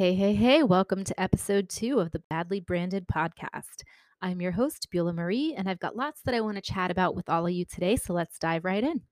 Hey, 0.00 0.14
hey, 0.14 0.32
hey, 0.32 0.62
welcome 0.62 1.04
to 1.04 1.20
episode 1.20 1.68
two 1.68 2.00
of 2.00 2.10
the 2.10 2.22
Badly 2.30 2.58
Branded 2.58 3.06
podcast. 3.06 3.82
I'm 4.22 4.40
your 4.40 4.52
host, 4.52 4.88
Beulah 4.90 5.12
Marie, 5.12 5.52
and 5.54 5.68
I've 5.68 5.78
got 5.78 5.94
lots 5.94 6.22
that 6.22 6.34
I 6.34 6.40
want 6.40 6.56
to 6.56 6.62
chat 6.62 6.90
about 6.90 7.14
with 7.14 7.28
all 7.28 7.46
of 7.46 7.52
you 7.52 7.66
today, 7.66 7.96
so 7.96 8.14
let's 8.14 8.38
dive 8.38 8.64
right 8.64 8.82
in. 8.82 9.02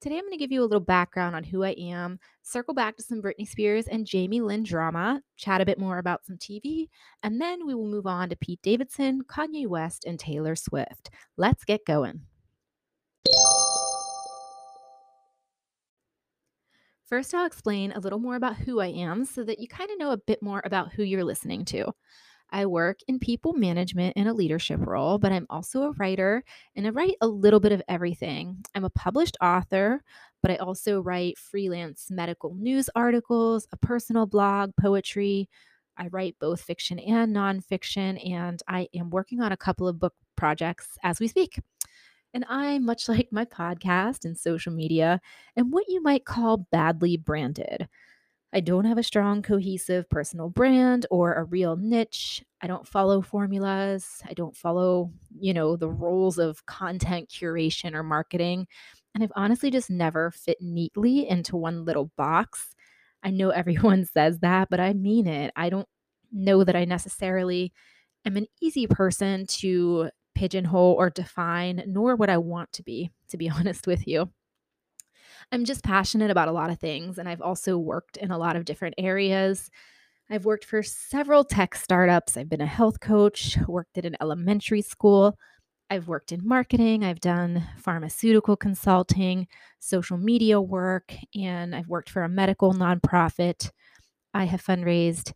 Today, 0.00 0.16
I'm 0.16 0.22
going 0.22 0.32
to 0.32 0.36
give 0.36 0.50
you 0.50 0.62
a 0.62 0.66
little 0.66 0.80
background 0.80 1.36
on 1.36 1.44
who 1.44 1.62
I 1.62 1.76
am, 1.78 2.18
circle 2.42 2.74
back 2.74 2.96
to 2.96 3.04
some 3.04 3.22
Britney 3.22 3.46
Spears 3.46 3.86
and 3.86 4.04
Jamie 4.04 4.40
Lynn 4.40 4.64
drama, 4.64 5.22
chat 5.36 5.60
a 5.60 5.64
bit 5.64 5.78
more 5.78 5.98
about 5.98 6.26
some 6.26 6.38
TV, 6.38 6.88
and 7.22 7.40
then 7.40 7.64
we 7.64 7.76
will 7.76 7.86
move 7.86 8.08
on 8.08 8.28
to 8.30 8.36
Pete 8.36 8.62
Davidson, 8.64 9.22
Kanye 9.28 9.68
West, 9.68 10.06
and 10.06 10.18
Taylor 10.18 10.56
Swift. 10.56 11.08
Let's 11.36 11.64
get 11.64 11.86
going. 11.86 12.22
First, 17.06 17.34
I'll 17.34 17.46
explain 17.46 17.92
a 17.92 18.00
little 18.00 18.18
more 18.18 18.34
about 18.34 18.56
who 18.56 18.80
I 18.80 18.88
am 18.88 19.24
so 19.24 19.44
that 19.44 19.60
you 19.60 19.68
kind 19.68 19.90
of 19.90 19.98
know 19.98 20.10
a 20.10 20.16
bit 20.16 20.42
more 20.42 20.60
about 20.64 20.92
who 20.92 21.04
you're 21.04 21.22
listening 21.24 21.64
to. 21.66 21.92
I 22.50 22.66
work 22.66 23.00
in 23.08 23.18
people 23.20 23.52
management 23.54 24.16
in 24.16 24.28
a 24.28 24.34
leadership 24.34 24.80
role, 24.84 25.18
but 25.18 25.32
I'm 25.32 25.46
also 25.50 25.84
a 25.84 25.92
writer 25.92 26.44
and 26.76 26.86
I 26.86 26.90
write 26.90 27.16
a 27.20 27.28
little 27.28 27.60
bit 27.60 27.72
of 27.72 27.82
everything. 27.88 28.64
I'm 28.74 28.84
a 28.84 28.90
published 28.90 29.36
author, 29.42 30.02
but 30.42 30.50
I 30.52 30.56
also 30.56 31.00
write 31.00 31.38
freelance 31.38 32.08
medical 32.10 32.54
news 32.54 32.90
articles, 32.96 33.68
a 33.72 33.76
personal 33.76 34.26
blog, 34.26 34.72
poetry. 34.80 35.48
I 35.98 36.08
write 36.08 36.36
both 36.40 36.60
fiction 36.62 36.98
and 37.00 37.34
nonfiction, 37.36 38.24
and 38.32 38.62
I 38.68 38.88
am 38.94 39.10
working 39.10 39.42
on 39.42 39.52
a 39.52 39.56
couple 39.56 39.88
of 39.88 39.98
book 40.00 40.14
projects 40.36 40.88
as 41.02 41.20
we 41.20 41.28
speak. 41.28 41.60
And 42.34 42.44
I, 42.48 42.78
much 42.78 43.08
like 43.08 43.28
my 43.30 43.44
podcast 43.44 44.24
and 44.24 44.36
social 44.36 44.72
media, 44.72 45.20
am 45.56 45.70
what 45.70 45.88
you 45.88 46.02
might 46.02 46.24
call 46.24 46.58
badly 46.70 47.16
branded. 47.16 47.88
I 48.52 48.60
don't 48.60 48.84
have 48.86 48.96
a 48.96 49.02
strong, 49.02 49.42
cohesive 49.42 50.08
personal 50.08 50.48
brand 50.48 51.04
or 51.10 51.34
a 51.34 51.44
real 51.44 51.76
niche. 51.76 52.42
I 52.62 52.66
don't 52.66 52.88
follow 52.88 53.20
formulas. 53.20 54.22
I 54.26 54.32
don't 54.32 54.56
follow, 54.56 55.12
you 55.38 55.52
know, 55.52 55.76
the 55.76 55.90
rules 55.90 56.38
of 56.38 56.64
content 56.64 57.28
curation 57.28 57.94
or 57.94 58.02
marketing. 58.02 58.66
And 59.14 59.22
I've 59.22 59.32
honestly 59.36 59.70
just 59.70 59.90
never 59.90 60.30
fit 60.30 60.58
neatly 60.60 61.28
into 61.28 61.56
one 61.56 61.84
little 61.84 62.10
box. 62.16 62.74
I 63.22 63.30
know 63.30 63.50
everyone 63.50 64.06
says 64.06 64.38
that, 64.38 64.68
but 64.70 64.80
I 64.80 64.92
mean 64.94 65.26
it. 65.26 65.52
I 65.56 65.68
don't 65.68 65.88
know 66.32 66.64
that 66.64 66.76
I 66.76 66.84
necessarily 66.84 67.72
am 68.24 68.36
an 68.36 68.46
easy 68.62 68.86
person 68.86 69.46
to 69.46 70.10
pigeonhole 70.36 70.94
or 70.98 71.10
define, 71.10 71.82
nor 71.86 72.14
would 72.14 72.30
I 72.30 72.38
want 72.38 72.72
to 72.74 72.82
be, 72.82 73.10
to 73.28 73.36
be 73.36 73.50
honest 73.58 73.86
with 73.86 74.06
you. 74.06 74.30
I'm 75.50 75.64
just 75.64 75.82
passionate 75.82 76.30
about 76.30 76.48
a 76.48 76.52
lot 76.52 76.70
of 76.70 76.78
things, 76.78 77.18
and 77.18 77.28
I've 77.28 77.40
also 77.40 77.78
worked 77.78 78.16
in 78.16 78.30
a 78.30 78.38
lot 78.38 78.56
of 78.56 78.64
different 78.64 78.96
areas. 78.98 79.70
I've 80.28 80.44
worked 80.44 80.64
for 80.64 80.82
several 80.82 81.44
tech 81.44 81.74
startups. 81.74 82.36
I've 82.36 82.48
been 82.48 82.60
a 82.60 82.66
health 82.66 83.00
coach, 83.00 83.56
worked 83.68 83.96
at 83.96 84.04
an 84.04 84.16
elementary 84.20 84.82
school. 84.82 85.38
I've 85.88 86.08
worked 86.08 86.32
in 86.32 86.46
marketing, 86.46 87.04
I've 87.04 87.20
done 87.20 87.62
pharmaceutical 87.78 88.56
consulting, 88.56 89.46
social 89.78 90.18
media 90.18 90.60
work, 90.60 91.14
and 91.32 91.76
I've 91.76 91.86
worked 91.88 92.10
for 92.10 92.24
a 92.24 92.28
medical 92.28 92.74
nonprofit. 92.74 93.70
I 94.34 94.44
have 94.44 94.64
fundraised 94.64 95.32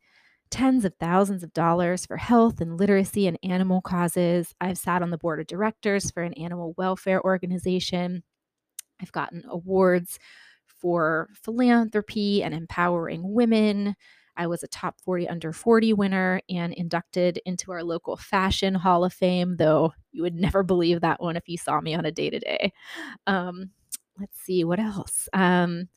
tens 0.51 0.85
of 0.85 0.95
thousands 1.01 1.43
of 1.43 1.53
dollars 1.53 2.07
for 2.07 2.17
health 2.17 2.61
and 2.61 2.77
literacy 2.79 3.27
and 3.27 3.39
animal 3.43 3.81
causes. 3.81 4.55
I've 4.61 4.79
sat 4.79 5.03
on 5.03 5.11
the 5.11 5.19
board 5.19 5.41
of 5.41 5.47
directors 5.47 6.11
for 6.11 6.23
an 6.23 6.35
animal 6.35 6.75
welfare 6.77 7.23
organization. 7.25 8.23
I've 9.01 9.13
gotten 9.13 9.45
awards 9.49 10.19
for 10.67 11.29
philanthropy 11.35 12.43
and 12.43 12.55
empowering 12.55 13.33
women. 13.35 13.97
I 14.37 14.47
was 14.47 14.63
a 14.63 14.69
top 14.69 15.01
40 15.03 15.29
under 15.29 15.53
40 15.53 15.93
winner 15.95 16.41
and 16.49 16.73
inducted 16.75 17.41
into 17.45 17.73
our 17.73 17.85
local 17.85 18.17
fashion 18.17 18.75
hall 18.75 19.05
of 19.05 19.13
fame, 19.13 19.57
though 19.57 19.93
you 20.13 20.23
would 20.23 20.35
never 20.35 20.63
believe 20.63 21.01
that 21.03 21.21
one 21.21 21.37
if 21.37 21.49
you 21.49 21.59
saw 21.59 21.81
me 21.81 21.95
on 21.95 22.07
a 22.07 22.13
day 22.13 22.31
to 22.31 22.39
day. 22.39 22.73
Let's 24.19 24.39
see, 24.41 24.65
what 24.65 24.79
else? 24.79 25.29
Um, 25.33 25.89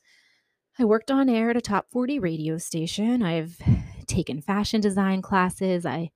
I 0.78 0.84
worked 0.86 1.10
on 1.10 1.28
air 1.28 1.50
at 1.50 1.56
a 1.56 1.60
top 1.60 1.86
40 1.90 2.18
radio 2.18 2.58
station. 2.58 3.22
I've 3.22 3.58
taken 4.14 4.40
fashion 4.40 4.80
design 4.80 5.22
classes. 5.22 5.84
I 5.84 6.10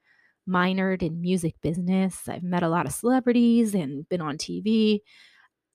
minored 0.49 1.03
in 1.03 1.21
music 1.21 1.55
business. 1.61 2.29
I've 2.29 2.43
met 2.43 2.63
a 2.63 2.69
lot 2.69 2.87
of 2.87 2.93
celebrities 2.93 3.75
and 3.75 4.09
been 4.09 4.21
on 4.21 4.39
TV 4.39 5.01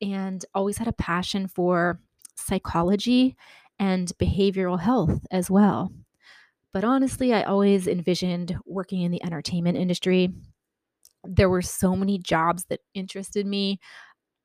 and 0.01 0.43
always 0.53 0.77
had 0.77 0.87
a 0.87 0.93
passion 0.93 1.47
for 1.47 1.99
psychology 2.35 3.35
and 3.79 4.11
behavioral 4.17 4.79
health 4.79 5.25
as 5.31 5.49
well. 5.49 5.91
But 6.71 6.83
honestly, 6.83 7.33
I 7.33 7.43
always 7.43 7.87
envisioned 7.87 8.57
working 8.65 9.01
in 9.01 9.11
the 9.11 9.23
entertainment 9.23 9.77
industry. 9.77 10.33
There 11.23 11.49
were 11.49 11.61
so 11.61 11.95
many 11.95 12.17
jobs 12.17 12.65
that 12.65 12.81
interested 12.95 13.45
me. 13.45 13.79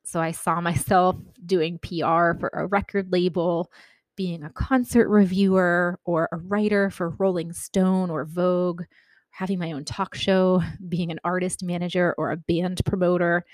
So 0.04 0.20
I 0.20 0.32
saw 0.32 0.60
myself 0.60 1.16
doing 1.44 1.78
PR 1.78 2.34
for 2.38 2.50
a 2.52 2.66
record 2.66 3.10
label, 3.12 3.70
being 4.18 4.42
a 4.42 4.50
concert 4.50 5.08
reviewer 5.08 5.96
or 6.04 6.28
a 6.32 6.38
writer 6.38 6.90
for 6.90 7.10
Rolling 7.20 7.52
Stone 7.52 8.10
or 8.10 8.24
Vogue, 8.24 8.82
having 9.30 9.60
my 9.60 9.70
own 9.70 9.84
talk 9.84 10.16
show, 10.16 10.60
being 10.88 11.12
an 11.12 11.20
artist 11.22 11.62
manager 11.62 12.16
or 12.18 12.32
a 12.32 12.36
band 12.36 12.82
promoter, 12.84 13.44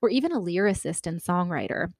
or 0.00 0.08
even 0.08 0.32
a 0.32 0.40
lyricist 0.40 1.06
and 1.06 1.20
songwriter. 1.20 1.92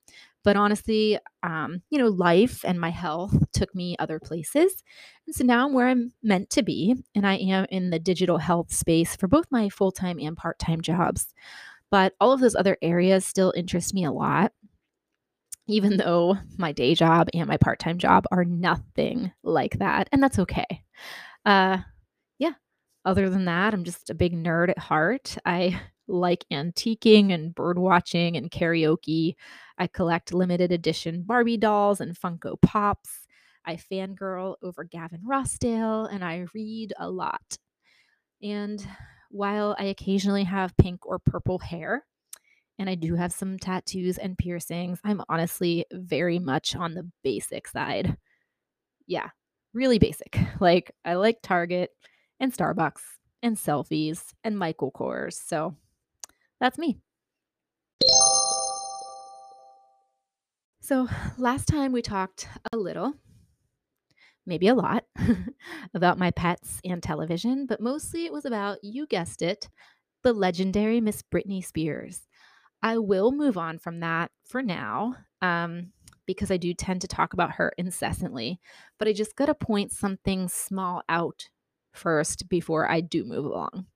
But 0.43 0.57
honestly, 0.57 1.19
um, 1.43 1.83
you 1.91 1.99
know, 1.99 2.09
life 2.09 2.65
and 2.65 2.81
my 2.81 2.89
health 2.89 3.37
took 3.53 3.75
me 3.75 3.95
other 3.99 4.19
places. 4.19 4.83
And 5.27 5.35
so 5.35 5.45
now 5.45 5.67
I'm 5.67 5.75
where 5.75 5.89
I'm 5.89 6.13
meant 6.23 6.49
to 6.51 6.63
be. 6.63 6.97
And 7.15 7.27
I 7.27 7.35
am 7.35 7.67
in 7.71 7.91
the 7.91 7.99
digital 7.99 8.39
health 8.39 8.73
space 8.73 9.17
for 9.17 9.29
both 9.29 9.47
my 9.51 9.69
full 9.69 9.93
time 9.93 10.19
and 10.19 10.35
part 10.35 10.59
time 10.59 10.81
jobs. 10.81 11.35
But 11.91 12.15
all 12.21 12.33
of 12.33 12.41
those 12.41 12.57
other 12.57 12.79
areas 12.81 13.27
still 13.27 13.53
interest 13.55 13.93
me 13.93 14.05
a 14.05 14.13
lot 14.13 14.53
even 15.67 15.97
though 15.97 16.37
my 16.59 16.73
day 16.73 16.95
job 16.95 17.29
and 17.33 17.49
my 17.49 17.57
part 17.57 17.79
time 17.79 17.99
job 17.99 18.25
are 18.31 18.45
nothing 18.45 19.33
like 19.43 19.79
that. 19.79 20.09
And 20.13 20.23
that's 20.23 20.39
okay. 20.39 20.67
Uh, 21.45 21.79
yeah. 22.39 22.53
Other 23.05 23.29
than 23.31 23.47
that, 23.47 23.75
I'm 23.75 23.85
just 23.85 24.11
a 24.11 24.15
big 24.15 24.35
nerd 24.35 24.71
at 24.71 24.79
heart. 24.79 25.37
I 25.45 25.81
like 26.07 26.45
antiquing 26.53 27.33
and 27.33 27.55
bird 27.55 27.79
watching 27.79 28.37
and 28.37 28.51
karaoke. 28.51 29.37
I 29.79 29.87
collect 29.87 30.35
limited 30.35 30.71
edition 30.73 31.23
Barbie 31.23 31.57
dolls 31.57 32.01
and 32.01 32.19
Funko 32.19 32.61
Pops. 32.61 33.27
I 33.65 33.77
fangirl 33.77 34.57
over 34.63 34.85
Gavin 34.85 35.23
Rossdale 35.27 36.13
and 36.13 36.23
I 36.25 36.47
read 36.55 36.93
a 36.99 37.09
lot. 37.09 37.57
And 38.43 38.87
while 39.31 39.75
I 39.79 39.85
occasionally 39.85 40.45
have 40.45 40.77
pink 40.77 41.07
or 41.07 41.19
purple 41.19 41.59
hair, 41.59 42.05
and 42.79 42.91
I 42.91 42.95
do 42.95 43.15
have 43.15 43.33
some 43.33 43.59
tattoos 43.59 44.19
and 44.19 44.37
piercings. 44.37 45.01
I'm 45.05 45.23
honestly 45.29 45.87
very 45.93 46.39
much 46.39 46.75
on 46.75 46.95
the 46.95 47.09
basic 47.23 47.69
side. 47.69 48.17
Yeah, 49.07 49.29
really 49.73 49.99
basic. 49.99 50.39
Like, 50.61 50.93
I 51.05 51.15
like 51.15 51.43
Target 51.43 51.91
and 52.41 52.53
Starbucks 52.53 53.03
and 53.43 53.57
selfies 53.57 54.33
and 54.45 54.59
Michael 54.59 54.93
Kors. 54.93 55.35
So 55.35 55.75
that's 56.61 56.79
me. 56.79 56.99
So, 60.81 61.09
last 61.39 61.67
time 61.67 61.93
we 61.93 62.03
talked 62.03 62.47
a 62.73 62.77
little, 62.77 63.15
maybe 64.47 64.69
a 64.69 64.75
lot, 64.75 65.05
about 65.95 66.19
my 66.19 66.31
pets 66.31 66.81
and 66.85 67.03
television, 67.03 67.67
but 67.67 67.81
mostly 67.81 68.27
it 68.27 68.33
was 68.33 68.45
about, 68.45 68.79
you 68.83 69.07
guessed 69.07 69.43
it, 69.43 69.69
the 70.23 70.33
legendary 70.33 71.01
Miss 71.01 71.23
Britney 71.23 71.65
Spears. 71.65 72.27
I 72.85 72.99
will 72.99 73.33
move 73.33 73.57
on 73.57 73.79
from 73.79 74.01
that 74.01 74.31
for 74.45 74.63
now 74.63 75.17
um, 75.41 75.93
because 76.27 76.51
I 76.51 76.59
do 76.59 76.75
tend 76.75 77.01
to 77.01 77.09
talk 77.09 77.33
about 77.33 77.53
her 77.53 77.73
incessantly. 77.79 78.61
But 78.99 79.09
I 79.09 79.15
just 79.15 79.37
got 79.37 79.47
to 79.47 79.55
point 79.55 79.91
something 79.91 80.49
small 80.49 81.03
out 81.09 81.49
first 81.95 82.47
before 82.51 82.89
I 82.89 83.01
do 83.01 83.25
move 83.25 83.47
along. 83.47 83.87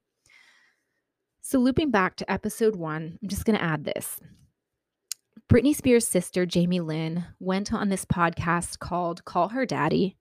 So, 1.43 1.59
looping 1.59 1.91
back 1.91 2.17
to 2.17 2.31
episode 2.31 2.77
one, 2.77 3.19
I'm 3.23 3.29
just 3.29 3.45
going 3.45 3.59
to 3.59 3.65
add 3.65 3.85
this. 3.85 4.21
Britney 5.53 5.77
Spears' 5.77 6.09
sister, 6.09 6.47
Jamie 6.47 6.81
Lynn, 6.81 7.27
went 7.39 7.75
on 7.75 7.91
this 7.91 8.07
podcast 8.07 8.79
called 8.79 9.25
Call 9.27 9.51
Her 9.51 9.67
Daddy 9.67 10.17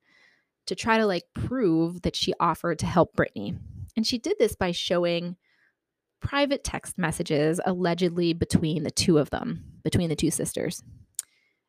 to 0.65 0.75
try 0.75 0.97
to 0.97 1.05
like 1.05 1.23
prove 1.33 2.01
that 2.01 2.17
she 2.17 2.33
offered 2.37 2.79
to 2.79 2.85
help 2.85 3.15
Britney. 3.15 3.57
And 3.95 4.05
she 4.05 4.17
did 4.17 4.35
this 4.39 4.55
by 4.55 4.71
showing 4.71 5.37
private 6.21 6.63
text 6.63 6.97
messages 6.97 7.59
allegedly 7.65 8.33
between 8.33 8.83
the 8.83 8.91
two 8.91 9.17
of 9.17 9.29
them, 9.29 9.63
between 9.83 10.09
the 10.09 10.15
two 10.15 10.31
sisters. 10.31 10.83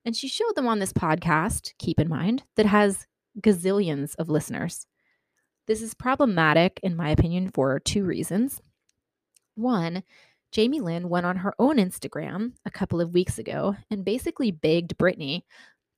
And 0.05 0.17
she 0.17 0.29
showed 0.29 0.55
them 0.55 0.67
on 0.67 0.79
this 0.79 0.93
podcast, 0.93 1.73
keep 1.79 2.01
in 2.01 2.09
mind, 2.09 2.43
that 2.57 2.67
has 2.67 3.07
gazillions 3.41 4.15
of 4.17 4.29
listeners. 4.29 4.87
This 5.67 5.83
is 5.83 5.95
problematic, 5.95 6.81
in 6.83 6.97
my 6.97 7.11
opinion, 7.11 7.51
for 7.53 7.79
two 7.79 8.05
reasons. 8.05 8.63
One, 9.55 10.03
Jamie 10.51 10.81
Lynn 10.81 11.09
went 11.11 11.27
on 11.27 11.37
her 11.37 11.55
own 11.59 11.77
Instagram 11.77 12.53
a 12.65 12.71
couple 12.71 13.01
of 13.01 13.13
weeks 13.13 13.39
ago 13.39 13.77
and 13.91 14.05
basically 14.05 14.51
begged 14.51 14.97
Britney 14.97 15.43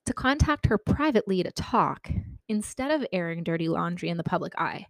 to 0.05 0.13
contact 0.13 0.65
her 0.65 0.77
privately 0.77 1.41
to 1.43 1.51
talk 1.51 2.09
instead 2.49 2.91
of 2.91 3.07
airing 3.13 3.43
dirty 3.43 3.69
laundry 3.69 4.09
in 4.09 4.17
the 4.17 4.23
public 4.23 4.53
eye. 4.57 4.87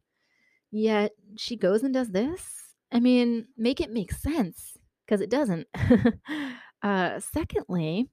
Yet 0.71 1.11
she 1.37 1.57
goes 1.57 1.83
and 1.83 1.93
does 1.93 2.09
this? 2.09 2.70
I 2.91 2.99
mean, 2.99 3.47
make 3.57 3.79
it 3.79 3.91
make 3.91 4.11
sense 4.11 4.77
because 5.05 5.21
it 5.21 5.29
doesn't. 5.29 5.67
uh, 6.83 7.19
secondly, 7.19 8.09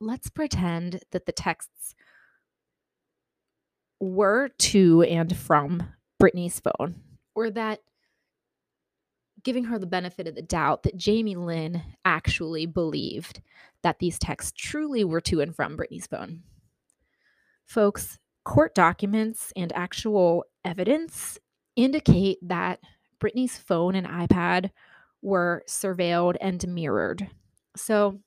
let's 0.00 0.30
pretend 0.30 1.00
that 1.12 1.26
the 1.26 1.32
texts 1.32 1.94
were 4.00 4.48
to 4.58 5.02
and 5.02 5.36
from 5.36 5.82
Britney's 6.20 6.60
phone, 6.60 6.96
or 7.34 7.50
that 7.50 7.80
giving 9.44 9.64
her 9.64 9.78
the 9.78 9.86
benefit 9.86 10.26
of 10.26 10.34
the 10.34 10.42
doubt 10.42 10.82
that 10.84 10.96
Jamie 10.96 11.36
Lynn 11.36 11.82
actually 12.04 12.66
believed 12.66 13.40
that 13.82 13.98
these 13.98 14.18
texts 14.18 14.52
truly 14.56 15.04
were 15.04 15.20
to 15.22 15.40
and 15.40 15.54
from 15.54 15.76
Britney's 15.76 16.06
phone. 16.06 16.42
Folks, 17.66 18.18
court 18.44 18.74
documents 18.74 19.52
and 19.56 19.72
actual 19.72 20.44
evidence 20.64 21.38
indicate 21.76 22.38
that 22.42 22.80
Britney's 23.22 23.56
phone 23.56 23.94
and 23.94 24.06
iPad 24.06 24.70
were 25.22 25.62
surveilled 25.68 26.36
and 26.40 26.66
mirrored. 26.68 27.28
So, 27.76 28.20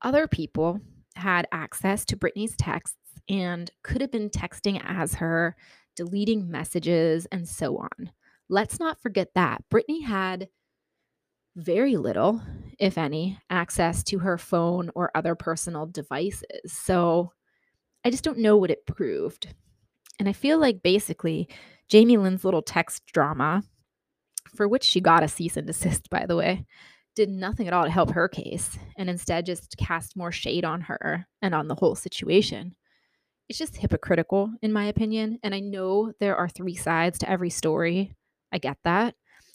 other 0.00 0.26
people 0.26 0.80
had 1.16 1.46
access 1.52 2.04
to 2.06 2.16
Britney's 2.16 2.56
texts 2.56 2.96
and 3.28 3.70
could 3.82 4.00
have 4.00 4.10
been 4.10 4.30
texting 4.30 4.80
as 4.84 5.14
her, 5.14 5.56
deleting 5.96 6.50
messages, 6.50 7.26
and 7.26 7.48
so 7.48 7.78
on. 7.78 8.10
Let's 8.48 8.80
not 8.80 9.00
forget 9.00 9.28
that. 9.34 9.62
Britney 9.72 10.04
had 10.04 10.48
very 11.56 11.96
little, 11.96 12.40
if 12.78 12.96
any, 12.96 13.38
access 13.50 14.02
to 14.04 14.18
her 14.20 14.38
phone 14.38 14.90
or 14.94 15.10
other 15.14 15.34
personal 15.34 15.86
devices. 15.86 16.44
So 16.66 17.32
I 18.04 18.10
just 18.10 18.24
don't 18.24 18.38
know 18.38 18.56
what 18.56 18.70
it 18.70 18.86
proved. 18.86 19.54
And 20.18 20.28
I 20.28 20.32
feel 20.32 20.58
like 20.58 20.82
basically 20.82 21.48
Jamie 21.88 22.16
Lynn's 22.16 22.44
little 22.44 22.62
text 22.62 23.06
drama, 23.06 23.62
for 24.54 24.68
which 24.68 24.84
she 24.84 25.00
got 25.00 25.22
a 25.22 25.28
cease 25.28 25.56
and 25.56 25.66
desist, 25.66 26.10
by 26.10 26.26
the 26.26 26.36
way, 26.36 26.66
did 27.14 27.28
nothing 27.28 27.66
at 27.66 27.74
all 27.74 27.84
to 27.84 27.90
help 27.90 28.10
her 28.12 28.28
case 28.28 28.78
and 28.96 29.10
instead 29.10 29.46
just 29.46 29.76
cast 29.76 30.16
more 30.16 30.32
shade 30.32 30.64
on 30.64 30.82
her 30.82 31.26
and 31.42 31.54
on 31.54 31.68
the 31.68 31.74
whole 31.74 31.94
situation. 31.94 32.74
It's 33.48 33.58
just 33.58 33.76
hypocritical, 33.76 34.50
in 34.62 34.72
my 34.72 34.84
opinion. 34.86 35.38
And 35.42 35.54
I 35.54 35.60
know 35.60 36.12
there 36.20 36.36
are 36.36 36.48
three 36.48 36.74
sides 36.74 37.18
to 37.18 37.30
every 37.30 37.50
story. 37.50 38.14
I 38.50 38.58
get 38.58 38.78
that. 38.84 39.14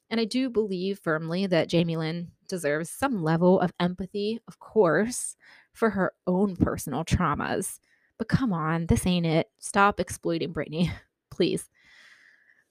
And 0.09 0.19
I 0.21 0.25
do 0.25 0.49
believe 0.49 0.99
firmly 0.99 1.47
that 1.47 1.67
Jamie 1.67 1.97
Lynn 1.97 2.31
deserves 2.47 2.89
some 2.89 3.23
level 3.23 3.59
of 3.59 3.73
empathy, 3.79 4.39
of 4.47 4.59
course, 4.59 5.35
for 5.73 5.89
her 5.89 6.13
own 6.25 6.55
personal 6.55 7.03
traumas. 7.03 7.79
But 8.17 8.27
come 8.27 8.53
on, 8.53 8.87
this 8.87 9.05
ain't 9.05 9.25
it. 9.25 9.47
Stop 9.59 9.99
exploiting 9.99 10.53
Britney, 10.53 10.91
please. 11.31 11.69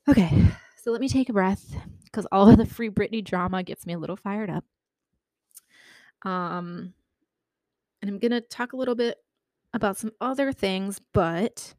Okay, 0.08 0.30
so 0.82 0.90
let 0.90 1.00
me 1.00 1.08
take 1.08 1.28
a 1.28 1.32
breath 1.32 1.76
because 2.04 2.26
all 2.30 2.48
of 2.48 2.58
the 2.58 2.66
free 2.66 2.90
Britney 2.90 3.24
drama 3.24 3.62
gets 3.62 3.86
me 3.86 3.94
a 3.94 3.98
little 3.98 4.16
fired 4.16 4.50
up. 4.50 4.64
Um, 6.22 6.94
and 8.00 8.10
I'm 8.10 8.18
gonna 8.18 8.40
talk 8.40 8.72
a 8.72 8.76
little 8.76 8.94
bit 8.94 9.18
about 9.74 9.96
some 9.96 10.12
other 10.20 10.52
things, 10.52 11.00
but 11.12 11.74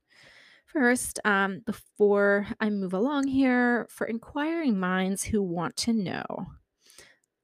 first, 0.66 1.19
um, 1.25 1.62
before 1.66 2.48
I 2.60 2.69
move 2.69 2.94
along 2.94 3.28
here, 3.28 3.88
for 3.90 4.06
inquiring 4.08 4.80
minds 4.80 5.24
who 5.24 5.42
want 5.42 5.75
to 5.78 5.94
know, 5.94 6.48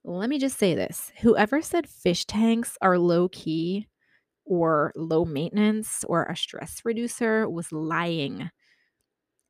let 0.03 0.29
me 0.29 0.37
just 0.37 0.57
say 0.57 0.75
this 0.75 1.11
whoever 1.21 1.61
said 1.61 1.87
fish 1.87 2.25
tanks 2.25 2.77
are 2.81 2.97
low 2.97 3.29
key 3.29 3.87
or 4.45 4.91
low 4.95 5.25
maintenance 5.25 6.03
or 6.07 6.23
a 6.25 6.35
stress 6.35 6.81
reducer 6.83 7.49
was 7.49 7.71
lying, 7.71 8.49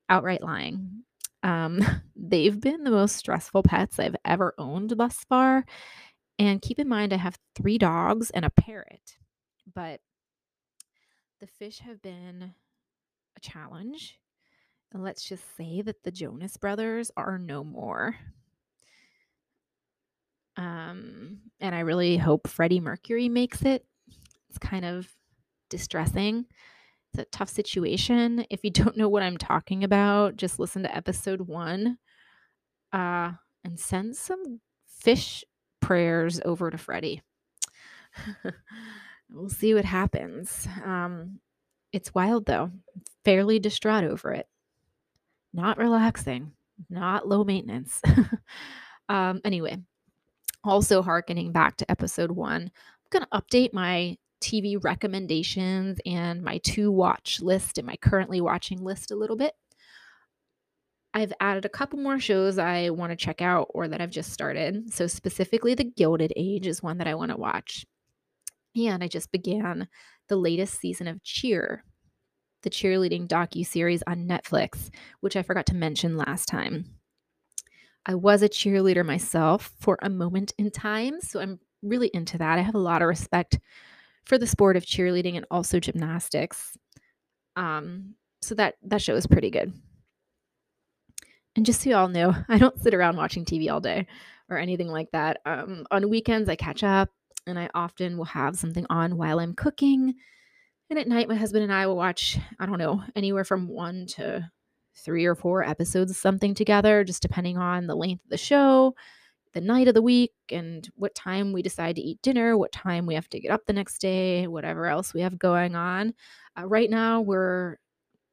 outright 0.09 0.41
lying. 0.43 1.03
Um, 1.41 1.81
they've 2.15 2.59
been 2.59 2.83
the 2.83 2.91
most 2.91 3.15
stressful 3.15 3.63
pets 3.63 3.99
I've 3.99 4.15
ever 4.25 4.53
owned 4.57 4.91
thus 4.91 5.23
far. 5.27 5.65
And 6.39 6.61
keep 6.61 6.79
in 6.79 6.87
mind, 6.87 7.13
I 7.13 7.17
have 7.17 7.37
three 7.55 7.77
dogs 7.77 8.29
and 8.31 8.43
a 8.43 8.49
parrot, 8.49 9.17
but 9.73 10.01
the 11.39 11.47
fish 11.47 11.79
have 11.79 12.01
been 12.01 12.53
a 13.37 13.39
challenge. 13.39 14.19
And 14.91 15.03
let's 15.03 15.23
just 15.23 15.43
say 15.57 15.81
that 15.81 16.03
the 16.03 16.11
Jonas 16.11 16.57
brothers 16.57 17.11
are 17.17 17.37
no 17.37 17.63
more. 17.63 18.15
Um, 20.55 21.39
and 21.59 21.73
I 21.73 21.79
really 21.79 22.17
hope 22.17 22.47
Freddie 22.47 22.79
Mercury 22.79 23.27
makes 23.29 23.63
it. 23.63 23.85
It's 24.53 24.59
kind 24.59 24.85
of 24.85 25.07
distressing. 25.71 26.45
It's 27.11 27.23
a 27.23 27.25
tough 27.35 27.49
situation. 27.49 28.45
If 28.51 28.63
you 28.63 28.69
don't 28.71 28.95
know 28.95 29.09
what 29.09 29.23
I'm 29.23 29.37
talking 29.37 29.83
about, 29.83 30.37
just 30.37 30.59
listen 30.59 30.83
to 30.83 30.95
episode 30.95 31.41
one 31.41 31.97
uh, 32.91 33.31
and 33.63 33.79
send 33.79 34.15
some 34.15 34.59
fish 34.85 35.43
prayers 35.79 36.39
over 36.45 36.69
to 36.69 36.77
Freddie. 36.77 37.23
we'll 39.31 39.49
see 39.49 39.73
what 39.73 39.85
happens. 39.85 40.67
Um, 40.85 41.39
it's 41.91 42.13
wild 42.13 42.45
though, 42.45 42.69
fairly 43.25 43.57
distraught 43.57 44.03
over 44.03 44.33
it. 44.33 44.47
Not 45.51 45.79
relaxing, 45.79 46.51
not 46.91 47.27
low 47.27 47.43
maintenance. 47.43 47.99
um, 49.09 49.41
anyway, 49.43 49.79
also 50.63 51.01
harkening 51.01 51.51
back 51.51 51.77
to 51.77 51.89
episode 51.89 52.29
one, 52.29 52.61
I'm 52.61 53.19
going 53.19 53.25
to 53.25 53.41
update 53.41 53.73
my 53.73 54.17
TV 54.43 54.77
recommendations 54.83 55.99
and 56.05 56.43
my 56.43 56.57
to 56.59 56.91
watch 56.91 57.41
list 57.41 57.77
and 57.77 57.87
my 57.87 57.95
currently 57.95 58.41
watching 58.41 58.83
list 58.83 59.11
a 59.11 59.15
little 59.15 59.37
bit. 59.37 59.53
I've 61.13 61.33
added 61.39 61.65
a 61.65 61.69
couple 61.69 61.99
more 61.99 62.19
shows 62.19 62.57
I 62.57 62.89
want 62.89 63.11
to 63.11 63.15
check 63.15 63.41
out 63.41 63.67
or 63.73 63.87
that 63.87 64.01
I've 64.01 64.09
just 64.09 64.31
started. 64.31 64.91
So, 64.93 65.07
specifically, 65.07 65.75
The 65.75 65.83
Gilded 65.83 66.33
Age 66.35 66.67
is 66.67 66.83
one 66.83 66.97
that 66.97 67.07
I 67.07 67.15
want 67.15 67.31
to 67.31 67.37
watch. 67.37 67.85
And 68.75 69.03
I 69.03 69.07
just 69.07 69.31
began 69.31 69.87
the 70.27 70.35
latest 70.35 70.79
season 70.79 71.07
of 71.07 71.23
Cheer, 71.23 71.83
the 72.63 72.71
cheerleading 72.71 73.27
docu 73.27 73.65
series 73.65 74.03
on 74.07 74.27
Netflix, 74.27 74.89
which 75.19 75.35
I 75.35 75.43
forgot 75.43 75.67
to 75.67 75.75
mention 75.75 76.17
last 76.17 76.47
time. 76.47 76.85
I 78.05 78.15
was 78.15 78.41
a 78.41 78.49
cheerleader 78.49 79.05
myself 79.05 79.71
for 79.79 79.97
a 80.01 80.09
moment 80.09 80.53
in 80.57 80.71
time, 80.71 81.21
so 81.21 81.39
I'm 81.39 81.59
really 81.83 82.09
into 82.13 82.37
that. 82.39 82.57
I 82.57 82.61
have 82.61 82.75
a 82.75 82.79
lot 82.79 83.01
of 83.01 83.07
respect 83.07 83.59
for 84.25 84.37
the 84.37 84.47
sport 84.47 84.77
of 84.77 84.85
cheerleading 84.85 85.35
and 85.35 85.45
also 85.51 85.79
gymnastics. 85.79 86.77
Um, 87.55 88.15
so 88.41 88.55
that 88.55 88.75
that 88.83 89.01
show 89.01 89.15
is 89.15 89.27
pretty 89.27 89.49
good. 89.49 89.73
And 91.55 91.65
just 91.65 91.81
so 91.81 91.89
you 91.89 91.95
all 91.95 92.07
know, 92.07 92.35
I 92.49 92.57
don't 92.57 92.79
sit 92.81 92.93
around 92.93 93.17
watching 93.17 93.45
TV 93.45 93.71
all 93.71 93.81
day 93.81 94.07
or 94.49 94.57
anything 94.57 94.87
like 94.87 95.11
that. 95.11 95.39
Um, 95.45 95.85
on 95.91 96.09
weekends, 96.09 96.49
I 96.49 96.55
catch 96.55 96.83
up 96.83 97.09
and 97.47 97.59
I 97.59 97.69
often 97.73 98.17
will 98.17 98.25
have 98.25 98.57
something 98.57 98.85
on 98.89 99.17
while 99.17 99.39
I'm 99.39 99.53
cooking. 99.53 100.15
And 100.89 100.99
at 100.99 101.07
night, 101.07 101.29
my 101.29 101.35
husband 101.35 101.63
and 101.63 101.73
I 101.73 101.87
will 101.87 101.95
watch, 101.95 102.37
I 102.59 102.65
don't 102.65 102.77
know, 102.77 103.01
anywhere 103.15 103.43
from 103.43 103.67
one 103.67 104.05
to 104.07 104.49
three 104.95 105.25
or 105.25 105.35
four 105.35 105.63
episodes 105.63 106.11
of 106.11 106.17
something 106.17 106.53
together, 106.53 107.03
just 107.03 107.21
depending 107.21 107.57
on 107.57 107.87
the 107.87 107.95
length 107.95 108.23
of 108.25 108.29
the 108.29 108.37
show, 108.37 108.93
the 109.53 109.61
night 109.61 109.87
of 109.87 109.93
the 109.93 110.01
week, 110.01 110.33
and 110.51 110.89
what 110.95 111.15
time 111.15 111.53
we 111.53 111.61
decide 111.61 111.95
to 111.95 112.01
eat 112.01 112.21
dinner, 112.21 112.57
what 112.57 112.71
time 112.71 113.05
we 113.05 113.15
have 113.15 113.29
to 113.29 113.39
get 113.39 113.51
up 113.51 113.65
the 113.65 113.73
next 113.73 113.99
day, 113.99 114.47
whatever 114.47 114.87
else 114.87 115.13
we 115.13 115.21
have 115.21 115.37
going 115.37 115.75
on. 115.75 116.13
Uh, 116.57 116.65
right 116.65 116.89
now, 116.89 117.21
we're 117.21 117.77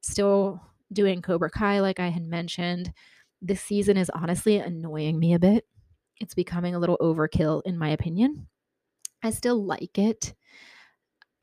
still 0.03 0.61
doing 0.93 1.23
Cobra 1.23 1.51
Kai, 1.51 1.81
like 1.81 2.01
I 2.01 2.09
had 2.09 2.25
mentioned. 2.25 2.93
This 3.43 3.61
season 3.61 3.97
is 3.97 4.11
honestly 4.11 4.57
annoying 4.57 5.19
me 5.19 5.35
a 5.35 5.39
bit. 5.39 5.67
It's 6.21 6.35
becoming 6.35 6.75
a 6.75 6.79
little 6.79 6.99
overkill, 6.99 7.63
in 7.65 7.79
my 7.79 7.91
opinion. 7.91 8.49
I 9.23 9.31
still 9.31 9.63
like 9.63 9.99
it, 9.99 10.35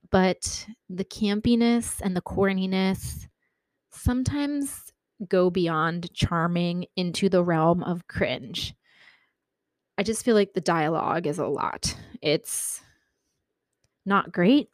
but 0.10 0.67
the 0.89 1.05
campiness 1.05 2.01
and 2.01 2.15
the 2.15 2.22
corniness 2.22 3.27
sometimes 3.91 4.91
go 5.27 5.50
beyond 5.50 6.13
charming 6.13 6.86
into 6.96 7.29
the 7.29 7.43
realm 7.43 7.84
of 7.84 8.07
cringe. 8.07 8.75
I 9.98 10.04
just 10.04 10.24
feel 10.24 10.36
like 10.36 10.54
the 10.54 10.62
dialogue 10.62 11.27
is 11.27 11.39
a 11.39 11.48
lot. 11.48 11.96
It's 12.22 12.82
not 14.06 14.32
great. 14.32 14.70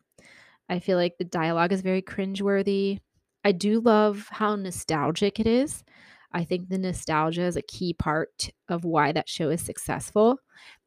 I 0.69 0.79
feel 0.79 0.97
like 0.97 1.17
the 1.17 1.25
dialogue 1.25 1.71
is 1.71 1.81
very 1.81 2.01
cringeworthy. 2.01 2.99
I 3.43 3.51
do 3.51 3.79
love 3.79 4.27
how 4.31 4.55
nostalgic 4.55 5.39
it 5.39 5.47
is. 5.47 5.83
I 6.31 6.43
think 6.43 6.69
the 6.69 6.77
nostalgia 6.77 7.43
is 7.43 7.57
a 7.57 7.61
key 7.61 7.93
part 7.93 8.49
of 8.69 8.85
why 8.85 9.11
that 9.11 9.29
show 9.29 9.49
is 9.49 9.61
successful 9.61 10.39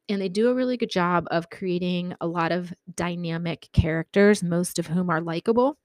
and 0.09 0.21
they 0.21 0.29
do 0.29 0.49
a 0.49 0.55
really 0.55 0.77
good 0.77 0.89
job 0.89 1.27
of 1.31 1.49
creating 1.51 2.15
a 2.21 2.27
lot 2.27 2.51
of 2.51 2.73
dynamic 2.95 3.69
characters, 3.73 4.43
most 4.43 4.79
of 4.79 4.87
whom 4.87 5.09
are 5.09 5.21
likable. 5.21 5.77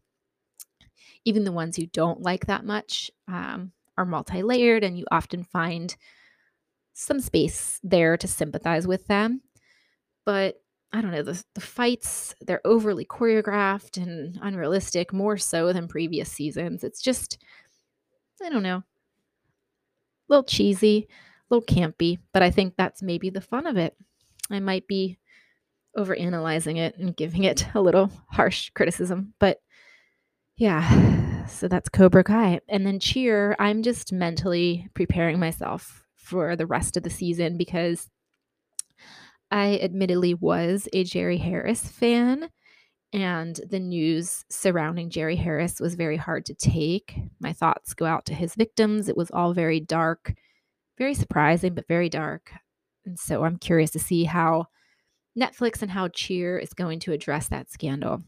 Even 1.24 1.44
the 1.44 1.52
ones 1.52 1.78
you 1.78 1.86
don't 1.88 2.22
like 2.22 2.46
that 2.46 2.64
much 2.64 3.10
um, 3.28 3.72
are 3.96 4.04
multi 4.04 4.42
layered, 4.42 4.84
and 4.84 4.98
you 4.98 5.04
often 5.10 5.44
find 5.44 5.96
some 6.92 7.20
space 7.20 7.80
there 7.82 8.16
to 8.16 8.28
sympathize 8.28 8.86
with 8.86 9.06
them. 9.06 9.40
But 10.24 10.56
I 10.92 11.00
don't 11.00 11.10
know, 11.10 11.22
the, 11.22 11.42
the 11.54 11.60
fights, 11.60 12.34
they're 12.42 12.66
overly 12.66 13.06
choreographed 13.06 13.96
and 13.96 14.38
unrealistic, 14.42 15.12
more 15.12 15.38
so 15.38 15.72
than 15.72 15.88
previous 15.88 16.30
seasons. 16.30 16.84
It's 16.84 17.00
just, 17.00 17.38
I 18.42 18.50
don't 18.50 18.62
know, 18.62 18.76
a 18.78 18.84
little 20.28 20.44
cheesy, 20.44 21.08
a 21.50 21.54
little 21.54 21.66
campy, 21.66 22.18
but 22.34 22.42
I 22.42 22.50
think 22.50 22.74
that's 22.76 23.02
maybe 23.02 23.30
the 23.30 23.40
fun 23.40 23.66
of 23.66 23.78
it. 23.78 23.96
I 24.50 24.60
might 24.60 24.86
be 24.86 25.18
over 25.96 26.14
analyzing 26.14 26.76
it 26.76 26.96
and 26.98 27.16
giving 27.16 27.44
it 27.44 27.66
a 27.74 27.80
little 27.80 28.10
harsh 28.28 28.70
criticism, 28.70 29.32
but 29.38 29.60
yeah, 30.56 31.46
so 31.46 31.68
that's 31.68 31.88
Cobra 31.88 32.22
Kai. 32.22 32.60
And 32.68 32.86
then 32.86 33.00
Cheer, 33.00 33.56
I'm 33.58 33.82
just 33.82 34.12
mentally 34.12 34.88
preparing 34.94 35.38
myself 35.38 36.01
for 36.22 36.56
the 36.56 36.66
rest 36.66 36.96
of 36.96 37.02
the 37.02 37.10
season 37.10 37.56
because 37.56 38.08
I 39.50 39.78
admittedly 39.78 40.32
was 40.34 40.88
a 40.92 41.04
Jerry 41.04 41.36
Harris 41.36 41.86
fan, 41.86 42.48
and 43.12 43.60
the 43.68 43.80
news 43.80 44.44
surrounding 44.48 45.10
Jerry 45.10 45.36
Harris 45.36 45.78
was 45.78 45.94
very 45.94 46.16
hard 46.16 46.46
to 46.46 46.54
take. 46.54 47.14
My 47.38 47.52
thoughts 47.52 47.92
go 47.92 48.06
out 48.06 48.24
to 48.26 48.34
his 48.34 48.54
victims. 48.54 49.08
It 49.08 49.16
was 49.16 49.30
all 49.30 49.52
very 49.52 49.80
dark, 49.80 50.32
very 50.96 51.12
surprising, 51.12 51.74
but 51.74 51.88
very 51.88 52.08
dark. 52.08 52.52
And 53.04 53.18
so 53.18 53.44
I'm 53.44 53.58
curious 53.58 53.90
to 53.90 53.98
see 53.98 54.24
how 54.24 54.66
Netflix 55.38 55.82
and 55.82 55.90
how 55.90 56.08
Cheer 56.08 56.58
is 56.58 56.72
going 56.72 57.00
to 57.00 57.12
address 57.12 57.48
that 57.48 57.70
scandal. 57.70 58.22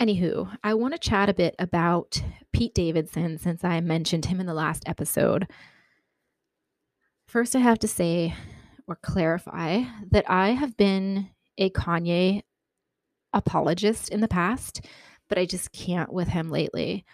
Anywho, 0.00 0.56
I 0.64 0.72
want 0.74 0.94
to 0.94 0.98
chat 0.98 1.28
a 1.28 1.34
bit 1.34 1.54
about 1.58 2.22
Pete 2.52 2.74
Davidson 2.74 3.36
since 3.36 3.62
I 3.62 3.80
mentioned 3.80 4.24
him 4.24 4.40
in 4.40 4.46
the 4.46 4.54
last 4.54 4.82
episode. 4.86 5.46
First, 7.28 7.54
I 7.54 7.58
have 7.58 7.78
to 7.80 7.88
say 7.88 8.34
or 8.86 8.96
clarify 8.96 9.82
that 10.10 10.24
I 10.28 10.50
have 10.50 10.76
been 10.76 11.28
a 11.58 11.68
Kanye 11.70 12.42
apologist 13.34 14.08
in 14.08 14.20
the 14.20 14.26
past, 14.26 14.86
but 15.28 15.38
I 15.38 15.44
just 15.44 15.70
can't 15.70 16.12
with 16.12 16.28
him 16.28 16.50
lately. 16.50 17.04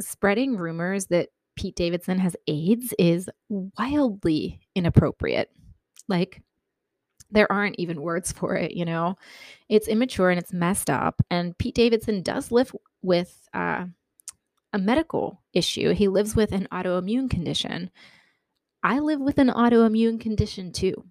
Spreading 0.00 0.56
rumors 0.56 1.06
that 1.06 1.28
Pete 1.54 1.76
Davidson 1.76 2.18
has 2.18 2.36
AIDS 2.48 2.92
is 2.98 3.30
wildly 3.48 4.60
inappropriate. 4.74 5.48
Like, 6.08 6.42
there 7.30 7.50
aren't 7.50 7.78
even 7.78 8.02
words 8.02 8.32
for 8.32 8.54
it, 8.54 8.72
you 8.72 8.84
know? 8.84 9.16
It's 9.68 9.88
immature 9.88 10.30
and 10.30 10.38
it's 10.38 10.52
messed 10.52 10.90
up. 10.90 11.20
And 11.30 11.56
Pete 11.58 11.74
Davidson 11.74 12.22
does 12.22 12.52
live 12.52 12.74
with 13.02 13.48
uh, 13.52 13.86
a 14.72 14.78
medical 14.78 15.42
issue. 15.52 15.92
He 15.92 16.08
lives 16.08 16.36
with 16.36 16.52
an 16.52 16.68
autoimmune 16.70 17.30
condition. 17.30 17.90
I 18.82 19.00
live 19.00 19.20
with 19.20 19.38
an 19.38 19.48
autoimmune 19.48 20.20
condition 20.20 20.72
too. 20.72 21.04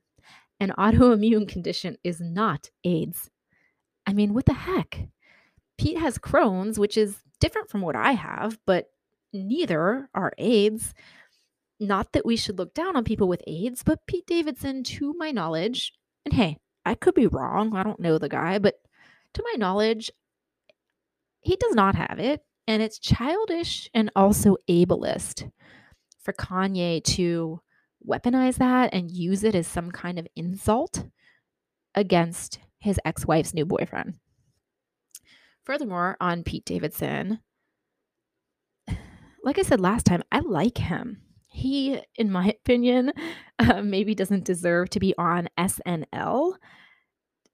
An 0.59 0.71
autoimmune 0.77 1.47
condition 1.47 1.97
is 2.03 2.21
not 2.21 2.69
AIDS. 2.83 3.29
I 4.07 4.13
mean, 4.13 4.33
what 4.33 4.45
the 4.45 4.53
heck? 4.53 5.09
Pete 5.77 5.97
has 5.97 6.17
Crohn's, 6.17 6.79
which 6.79 6.97
is 6.97 7.17
different 7.39 7.69
from 7.69 7.81
what 7.81 7.95
I 7.95 8.13
have, 8.13 8.57
but 8.65 8.89
neither 9.33 10.09
are 10.13 10.33
AIDS. 10.37 10.93
Not 11.79 12.13
that 12.13 12.25
we 12.25 12.37
should 12.37 12.57
look 12.57 12.73
down 12.73 12.95
on 12.95 13.03
people 13.03 13.27
with 13.27 13.41
AIDS, 13.45 13.83
but 13.83 14.05
Pete 14.07 14.25
Davidson, 14.25 14.83
to 14.83 15.13
my 15.17 15.31
knowledge, 15.31 15.91
and 16.25 16.33
hey, 16.33 16.57
I 16.85 16.95
could 16.95 17.13
be 17.13 17.27
wrong. 17.27 17.75
I 17.75 17.83
don't 17.83 17.99
know 17.99 18.17
the 18.17 18.29
guy, 18.29 18.59
but 18.59 18.75
to 19.33 19.43
my 19.43 19.57
knowledge, 19.57 20.11
he 21.41 21.55
does 21.55 21.75
not 21.75 21.95
have 21.95 22.19
it. 22.19 22.41
And 22.67 22.81
it's 22.81 22.97
childish 22.97 23.89
and 23.93 24.11
also 24.15 24.57
ableist 24.67 25.51
for 26.23 26.33
Kanye 26.33 27.03
to 27.03 27.61
weaponize 28.05 28.55
that 28.57 28.93
and 28.93 29.11
use 29.11 29.43
it 29.43 29.55
as 29.55 29.67
some 29.67 29.91
kind 29.91 30.17
of 30.17 30.27
insult 30.35 31.05
against 31.93 32.59
his 32.79 32.99
ex 33.05 33.25
wife's 33.25 33.53
new 33.53 33.65
boyfriend. 33.65 34.15
Furthermore, 35.63 36.17
on 36.19 36.43
Pete 36.43 36.65
Davidson, 36.65 37.39
like 39.43 39.59
I 39.59 39.63
said 39.63 39.79
last 39.79 40.05
time, 40.05 40.23
I 40.31 40.39
like 40.39 40.79
him. 40.79 41.21
He, 41.55 42.01
in 42.15 42.31
my 42.31 42.47
opinion, 42.61 43.13
uh, 43.59 43.81
maybe 43.81 44.13
doesn't 44.13 44.43
deserve 44.43 44.89
to 44.91 44.99
be 44.99 45.15
on 45.17 45.47
SNL. 45.57 46.55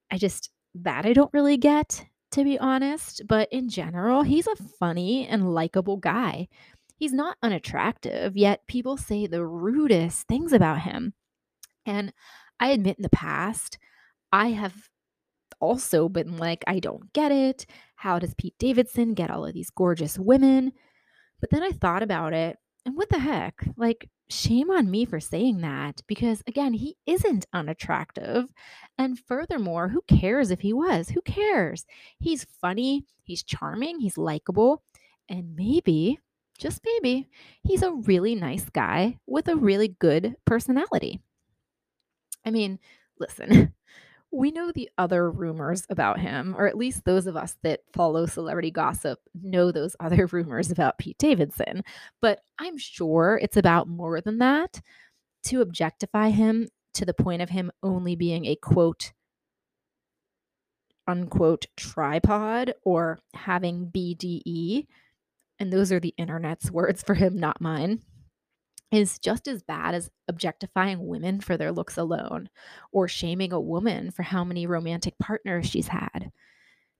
I 0.09 0.17
just, 0.17 0.49
that 0.75 1.05
I 1.05 1.13
don't 1.13 1.33
really 1.33 1.57
get, 1.57 2.05
to 2.31 2.43
be 2.43 2.57
honest. 2.59 3.21
But 3.27 3.47
in 3.51 3.69
general, 3.69 4.23
he's 4.23 4.47
a 4.47 4.55
funny 4.79 5.27
and 5.27 5.53
likable 5.53 5.97
guy. 5.97 6.47
He's 6.97 7.13
not 7.13 7.37
unattractive, 7.41 8.35
yet 8.35 8.67
people 8.67 8.97
say 8.97 9.27
the 9.27 9.45
rudest 9.45 10.27
things 10.27 10.51
about 10.51 10.81
him. 10.81 11.13
And 11.85 12.13
I 12.59 12.69
admit 12.69 12.97
in 12.97 13.03
the 13.03 13.09
past, 13.09 13.77
I 14.31 14.49
have 14.49 14.75
also 15.59 16.09
been 16.09 16.37
like, 16.37 16.63
I 16.67 16.79
don't 16.79 17.11
get 17.13 17.31
it. 17.31 17.65
How 17.95 18.19
does 18.19 18.33
Pete 18.35 18.55
Davidson 18.59 19.13
get 19.13 19.31
all 19.31 19.45
of 19.45 19.53
these 19.53 19.69
gorgeous 19.69 20.17
women? 20.17 20.73
But 21.39 21.49
then 21.49 21.63
I 21.63 21.71
thought 21.71 22.03
about 22.03 22.33
it, 22.33 22.57
and 22.85 22.95
what 22.95 23.09
the 23.09 23.19
heck? 23.19 23.63
Like, 23.77 24.09
shame 24.29 24.69
on 24.71 24.89
me 24.89 25.05
for 25.05 25.19
saying 25.19 25.61
that 25.61 26.01
because, 26.07 26.41
again, 26.47 26.73
he 26.73 26.95
isn't 27.05 27.45
unattractive. 27.53 28.45
And 28.97 29.19
furthermore, 29.19 29.89
who 29.89 30.01
cares 30.07 30.51
if 30.51 30.61
he 30.61 30.73
was? 30.73 31.09
Who 31.09 31.21
cares? 31.21 31.85
He's 32.19 32.47
funny, 32.59 33.05
he's 33.23 33.43
charming, 33.43 33.99
he's 33.99 34.17
likable, 34.17 34.83
and 35.29 35.55
maybe 35.55 36.19
just 36.61 36.81
maybe, 36.85 37.27
he's 37.63 37.81
a 37.81 37.91
really 37.91 38.35
nice 38.35 38.69
guy 38.69 39.17
with 39.25 39.47
a 39.47 39.55
really 39.55 39.87
good 39.99 40.35
personality. 40.45 41.19
I 42.45 42.51
mean, 42.51 42.79
listen, 43.19 43.73
we 44.31 44.51
know 44.51 44.71
the 44.71 44.89
other 44.97 45.29
rumors 45.29 45.85
about 45.89 46.19
him, 46.19 46.55
or 46.57 46.67
at 46.67 46.77
least 46.77 47.03
those 47.03 47.27
of 47.27 47.35
us 47.35 47.57
that 47.63 47.81
follow 47.93 48.25
celebrity 48.25 48.71
gossip 48.71 49.19
know 49.33 49.71
those 49.71 49.95
other 49.99 50.25
rumors 50.31 50.71
about 50.71 50.97
Pete 50.97 51.17
Davidson. 51.17 51.83
But 52.21 52.39
I'm 52.57 52.77
sure 52.77 53.39
it's 53.41 53.57
about 53.57 53.87
more 53.87 54.21
than 54.21 54.37
that 54.39 54.81
to 55.45 55.61
objectify 55.61 56.29
him 56.29 56.69
to 56.93 57.05
the 57.05 57.13
point 57.13 57.41
of 57.41 57.49
him 57.49 57.71
only 57.83 58.15
being 58.15 58.45
a 58.45 58.55
quote, 58.55 59.11
unquote 61.07 61.65
tripod 61.75 62.73
or 62.83 63.19
having 63.33 63.87
BDE 63.87 64.85
and 65.61 65.71
those 65.71 65.91
are 65.91 65.99
the 65.99 66.15
internet's 66.17 66.71
words 66.71 67.03
for 67.03 67.13
him, 67.13 67.37
not 67.37 67.61
mine, 67.61 68.01
is 68.91 69.19
just 69.19 69.47
as 69.47 69.63
bad 69.63 69.95
as 69.95 70.09
objectifying 70.27 71.07
women 71.07 71.39
for 71.39 71.57
their 71.57 71.71
looks 71.71 71.97
alone 71.97 72.49
or 72.91 73.07
shaming 73.07 73.53
a 73.53 73.59
woman 73.59 74.11
for 74.11 74.23
how 74.23 74.43
many 74.43 74.67
romantic 74.67 75.17
partners 75.17 75.69
she's 75.69 75.87
had. 75.87 76.31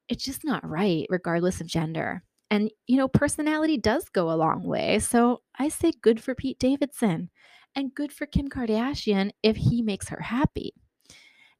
It's 0.07 0.23
just 0.23 0.45
not 0.45 0.67
right, 0.67 1.05
regardless 1.09 1.61
of 1.61 1.67
gender. 1.67 2.23
And, 2.49 2.71
you 2.87 2.97
know, 2.97 3.07
personality 3.07 3.77
does 3.77 4.09
go 4.09 4.31
a 4.31 4.35
long 4.35 4.63
way. 4.63 4.99
So 4.99 5.41
I 5.57 5.69
say 5.69 5.93
good 6.01 6.21
for 6.21 6.35
Pete 6.35 6.59
Davidson 6.59 7.29
and 7.75 7.95
good 7.95 8.11
for 8.11 8.25
Kim 8.25 8.49
Kardashian 8.49 9.31
if 9.43 9.55
he 9.55 9.81
makes 9.81 10.09
her 10.09 10.21
happy. 10.21 10.73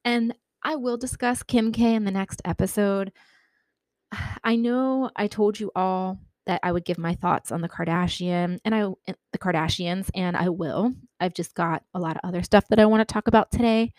And 0.04 0.34
I 0.64 0.76
will 0.76 0.98
discuss 0.98 1.44
Kim 1.44 1.72
K 1.72 1.96
in 1.96 2.04
the 2.04 2.12
next 2.12 2.42
episode. 2.46 3.12
I 4.44 4.56
know 4.56 5.12
I 5.16 5.28
told 5.28 5.60
you 5.60 5.72
all 5.76 6.20
that 6.46 6.60
I 6.64 6.72
would 6.72 6.86
give 6.86 6.98
my 6.98 7.14
thoughts 7.16 7.52
on 7.52 7.62
the 7.62 7.70
Kardashian 7.70 8.60
and 8.66 8.76
I 8.76 8.88
the 9.32 9.38
Kardashians 9.38 10.10
and 10.16 10.36
I 10.36 10.50
will. 10.50 10.94
I've 11.20 11.34
just 11.34 11.54
got 11.54 11.84
a 11.94 12.00
lot 12.00 12.16
of 12.16 12.22
other 12.24 12.44
stuff 12.44 12.68
that 12.70 12.80
I 12.80 12.86
want 12.86 13.08
to 13.08 13.14
talk 13.14 13.28
about 13.28 13.52
today. 13.52 13.94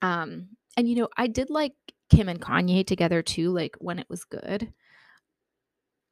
Um 0.00 0.50
and 0.76 0.88
you 0.88 0.94
know, 0.94 1.08
I 1.16 1.26
did 1.26 1.50
like 1.50 1.72
Kim 2.10 2.28
and 2.28 2.40
Kanye 2.40 2.86
together 2.86 3.22
too 3.22 3.50
like 3.50 3.76
when 3.80 3.98
it 3.98 4.06
was 4.08 4.24
good. 4.24 4.72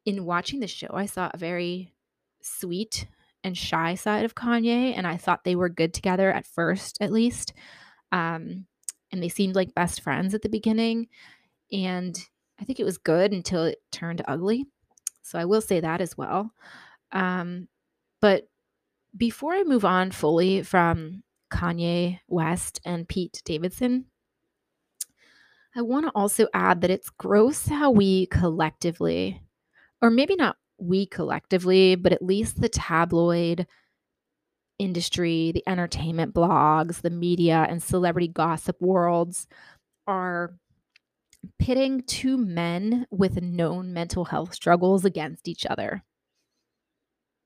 In 0.05 0.25
watching 0.25 0.61
the 0.61 0.67
show, 0.67 0.91
I 0.93 1.07
saw 1.07 1.31
a 1.33 1.39
very 1.39 1.95
sweet 2.43 3.07
and 3.45 3.57
shy 3.57 3.95
side 3.95 4.25
of 4.25 4.35
Kanye 4.35 4.97
and 4.97 5.07
I 5.07 5.17
thought 5.17 5.45
they 5.45 5.57
were 5.57 5.69
good 5.69 5.95
together 5.95 6.33
at 6.33 6.47
first 6.47 6.99
at 7.01 7.13
least. 7.13 7.53
Um 8.11 8.67
and 9.13 9.23
they 9.23 9.29
seemed 9.29 9.55
like 9.55 9.75
best 9.75 10.01
friends 10.01 10.35
at 10.35 10.43
the 10.43 10.49
beginning 10.49 11.07
and 11.71 12.19
I 12.61 12.65
think 12.65 12.81
it 12.81 12.85
was 12.85 12.99
good 12.99 13.33
until 13.33 13.65
it 13.65 13.79
turned 13.93 14.23
ugly. 14.27 14.67
So 15.27 15.39
I 15.39 15.45
will 15.45 15.61
say 15.61 15.81
that 15.81 16.01
as 16.01 16.17
well. 16.17 16.53
Um, 17.13 17.69
but 18.21 18.49
before 19.17 19.55
I 19.55 19.65
move 19.65 19.85
on 19.85 20.13
fully 20.13 20.63
from 20.63 21.25
Kanye 21.53 22.21
West 22.29 22.81
and 22.85 23.09
Pete 23.09 23.43
Davidson, 23.45 24.07
I 25.75 25.83
want 25.83 26.07
to 26.07 26.13
also 26.15 26.47
add 26.55 26.81
that 26.81 26.91
it's 26.91 27.11
gross 27.11 27.67
how 27.67 27.91
we 27.91 28.27
collectively, 28.27 29.43
or 30.01 30.11
maybe 30.11 30.37
not 30.37 30.57
we 30.79 31.07
collectively, 31.07 31.97
but 31.97 32.13
at 32.13 32.23
least 32.23 32.61
the 32.61 32.69
tabloid 32.69 33.67
industry, 34.79 35.53
the 35.53 35.65
entertainment 35.67 36.35
blogs, 36.35 37.01
the 37.01 37.11
media, 37.11 37.67
and 37.69 37.83
celebrity 37.83 38.29
gossip 38.29 38.81
worlds 38.81 39.47
are 40.07 40.55
pitting 41.59 42.03
two 42.03 42.37
men 42.37 43.07
with 43.11 43.41
known 43.41 43.93
mental 43.93 44.25
health 44.25 44.55
struggles 44.55 45.05
against 45.05 45.49
each 45.49 45.67
other. 45.67 46.05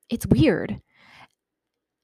It's 0.08 0.26
weird. 0.26 0.80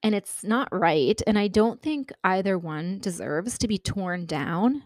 And 0.02 0.14
it's 0.14 0.45
not 0.45 0.69
right. 0.71 1.21
And 1.26 1.38
I 1.38 1.49
don't 1.49 1.83
think 1.83 2.12
either 2.23 2.59
one 2.59 2.99
deserves 3.00 3.59
to 3.59 3.69
be 3.69 3.78
torn 3.78 4.26
down. 4.26 4.85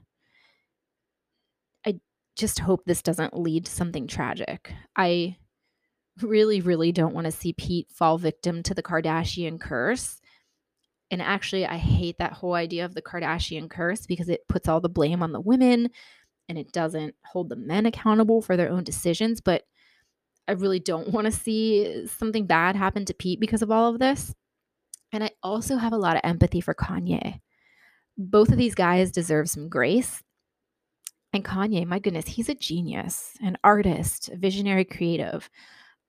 I 1.85 2.01
just 2.37 2.61
hope 2.61 2.85
this 2.85 3.03
doesn't 3.03 3.39
lead 3.39 3.67
to 3.67 3.73
something 3.73 4.07
tragic. 4.07 4.73
I 4.97 5.37
really, 6.23 6.61
really 6.61 6.93
don't 6.93 7.15
want 7.15 7.27
to 7.27 7.33
see 7.33 7.53
Pete 7.53 7.91
fall 7.93 8.19
victim 8.19 8.63
to 8.63 8.75
the 8.75 8.83
Kardashian 8.83 9.61
curse. 9.61 10.21
And 11.11 11.21
actually, 11.21 11.67
I 11.67 11.77
hate 11.77 12.19
that 12.19 12.35
whole 12.35 12.55
idea 12.55 12.85
of 12.85 12.95
the 12.95 13.03
Kardashian 13.03 13.69
curse 13.69 14.07
because 14.07 14.29
it 14.29 14.47
puts 14.49 14.69
all 14.69 14.81
the 14.81 14.89
blame 14.89 15.23
on 15.23 15.33
the 15.33 15.41
women 15.41 15.91
and 16.51 16.59
it 16.59 16.73
doesn't 16.73 17.15
hold 17.25 17.49
the 17.49 17.55
men 17.55 17.87
accountable 17.87 18.43
for 18.43 18.57
their 18.57 18.69
own 18.69 18.83
decisions. 18.83 19.41
But 19.41 19.63
I 20.49 20.53
really 20.53 20.81
don't 20.81 21.13
want 21.13 21.27
to 21.27 21.31
see 21.31 22.07
something 22.09 22.45
bad 22.45 22.75
happen 22.75 23.05
to 23.05 23.15
Pete 23.15 23.39
because 23.39 23.63
of 23.63 23.71
all 23.71 23.89
of 23.89 24.01
this. 24.01 24.35
And 25.13 25.23
I 25.23 25.31
also 25.45 25.77
have 25.77 25.93
a 25.93 25.99
lot 25.99 26.17
of 26.17 26.23
empathy 26.25 26.61
for 26.61 26.75
Kanye. 26.75 27.41
Both 28.19 28.51
of 28.51 28.59
these 28.59 28.75
guys 28.75 29.13
deserve 29.13 29.49
some 29.49 29.69
grace. 29.69 30.25
And 31.33 31.45
Kanye, 31.45 31.87
my 31.87 32.01
goodness, 32.01 32.27
he's 32.27 32.49
a 32.49 32.55
genius, 32.55 33.35
an 33.41 33.57
artist, 33.63 34.29
a 34.29 34.37
visionary 34.37 34.85
creative. 34.85 35.49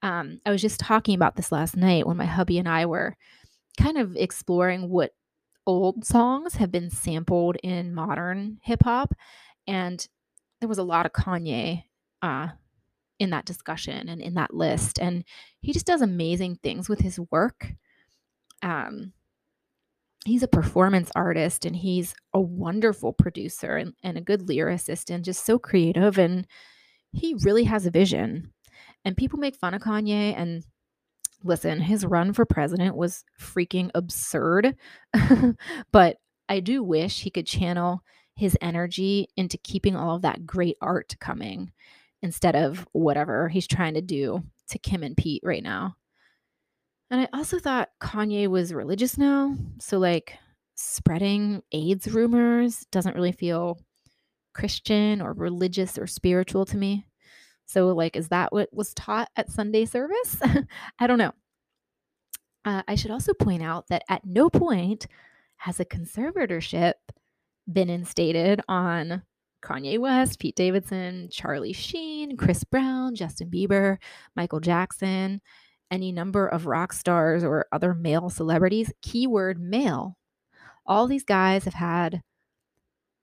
Um, 0.02 0.42
I 0.44 0.50
was 0.50 0.62
just 0.62 0.80
talking 0.80 1.14
about 1.14 1.36
this 1.36 1.52
last 1.52 1.78
night 1.78 2.08
when 2.08 2.18
my 2.18 2.26
hubby 2.26 2.58
and 2.58 2.68
I 2.68 2.88
were 2.88 3.16
kind 3.80 4.00
of 4.00 4.16
exploring 4.16 4.90
what 4.90 5.12
old 5.68 6.04
songs 6.04 6.56
have 6.56 6.72
been 6.72 6.90
sampled 6.90 7.58
in 7.62 7.94
modern 7.94 8.58
hip 8.64 8.82
hop. 8.84 9.14
And 9.68 10.08
there 10.62 10.70
was 10.70 10.78
a 10.78 10.84
lot 10.84 11.06
of 11.06 11.12
Kanye 11.12 11.84
uh, 12.22 12.50
in 13.20 13.32
that 13.32 13.46
discussion 13.46 14.08
and 14.08 14.22
in 14.22 14.36
that 14.36 14.54
list. 14.54 15.00
And 15.00 15.26
he 15.60 15.74
just 15.74 15.88
does 15.88 16.02
amazing 16.02 16.60
things 16.64 16.88
with 16.88 17.00
his 17.00 17.20
work. 17.32 17.74
Um, 18.62 19.12
he's 20.24 20.44
a 20.44 20.48
performance 20.48 21.12
artist 21.16 21.66
and 21.66 21.76
he's 21.76 22.14
a 22.34 22.40
wonderful 22.40 23.12
producer 23.12 23.76
and, 23.76 23.94
and 24.04 24.18
a 24.18 24.22
good 24.22 24.42
lyricist 24.42 25.14
and 25.14 25.26
just 25.26 25.46
so 25.46 25.58
creative. 25.58 26.20
And 26.20 26.48
he 27.12 27.36
really 27.44 27.64
has 27.64 27.88
a 27.88 27.92
vision. 27.92 28.54
And 29.04 29.18
people 29.18 29.40
make 29.40 29.56
fun 29.56 29.74
of 29.74 29.82
Kanye 29.82 30.36
and 30.38 30.64
listen, 31.44 31.82
his 31.82 32.06
run 32.06 32.34
for 32.34 32.46
president 32.46 32.96
was 32.96 33.24
freaking 33.40 33.90
absurd. 33.96 34.76
but 35.92 36.18
I 36.48 36.60
do 36.60 36.84
wish 36.84 37.22
he 37.22 37.32
could 37.32 37.48
channel 37.48 38.04
his 38.36 38.58
energy 38.62 39.28
into 39.36 39.58
keeping 39.58 39.96
all 39.96 40.16
of 40.16 40.22
that 40.24 40.46
great 40.46 40.78
art 40.82 41.16
coming 41.20 41.72
instead 42.22 42.56
of 42.56 42.88
whatever 42.92 43.50
he's 43.50 43.68
trying 43.68 43.96
to 43.96 44.02
do 44.02 44.44
to 44.70 44.80
Kim 44.80 45.04
and 45.04 45.18
Pete 45.18 45.42
right 45.44 45.64
now. 45.64 45.96
And 47.10 47.20
I 47.22 47.28
also 47.34 47.60
thought 47.60 47.90
Kanye 48.02 48.48
was 48.48 48.74
religious 48.74 49.18
now. 49.18 49.56
So, 49.80 50.00
like, 50.00 50.38
spreading 50.76 51.62
AIDS 51.72 52.08
rumors 52.08 52.86
doesn't 52.92 53.16
really 53.16 53.34
feel 53.34 53.80
Christian 54.54 55.22
or 55.22 55.34
religious 55.34 55.98
or 55.98 56.08
spiritual 56.08 56.66
to 56.66 56.78
me. 56.78 57.06
So, 57.66 57.90
like, 57.90 58.16
is 58.16 58.30
that 58.30 58.54
what 58.54 58.70
was 58.74 58.94
taught 58.94 59.30
at 59.36 59.52
Sunday 59.52 59.86
service? 59.86 60.38
I 61.00 61.08
don't 61.08 61.18
know. 61.18 61.34
Uh, 62.64 62.84
I 62.88 62.96
should 62.96 63.12
also 63.12 63.34
point 63.34 63.64
out 63.64 63.88
that 63.88 64.04
at 64.08 64.26
no 64.26 64.50
point 64.50 65.08
has 65.58 65.80
a 65.80 65.86
conservatorship 65.86 66.94
been 67.74 67.90
instated 67.90 68.62
on 68.68 69.24
Kanye 69.64 70.00
West, 70.00 70.40
Pete 70.40 70.56
Davidson, 70.56 71.30
Charlie 71.32 71.74
Sheen, 71.74 72.36
Chris 72.38 72.64
Brown, 72.64 73.16
Justin 73.16 73.50
Bieber, 73.50 73.98
Michael 74.36 74.60
Jackson, 74.60 75.42
any 75.92 76.12
number 76.12 76.48
of 76.48 76.66
rock 76.66 76.94
stars 76.94 77.44
or 77.44 77.68
other 77.72 77.94
male 77.94 78.30
celebrities. 78.30 78.92
Keyword 79.02 79.60
male. 79.60 80.18
All 80.86 81.08
these 81.08 81.24
guys 81.24 81.66
have 81.66 81.76
had 81.76 82.22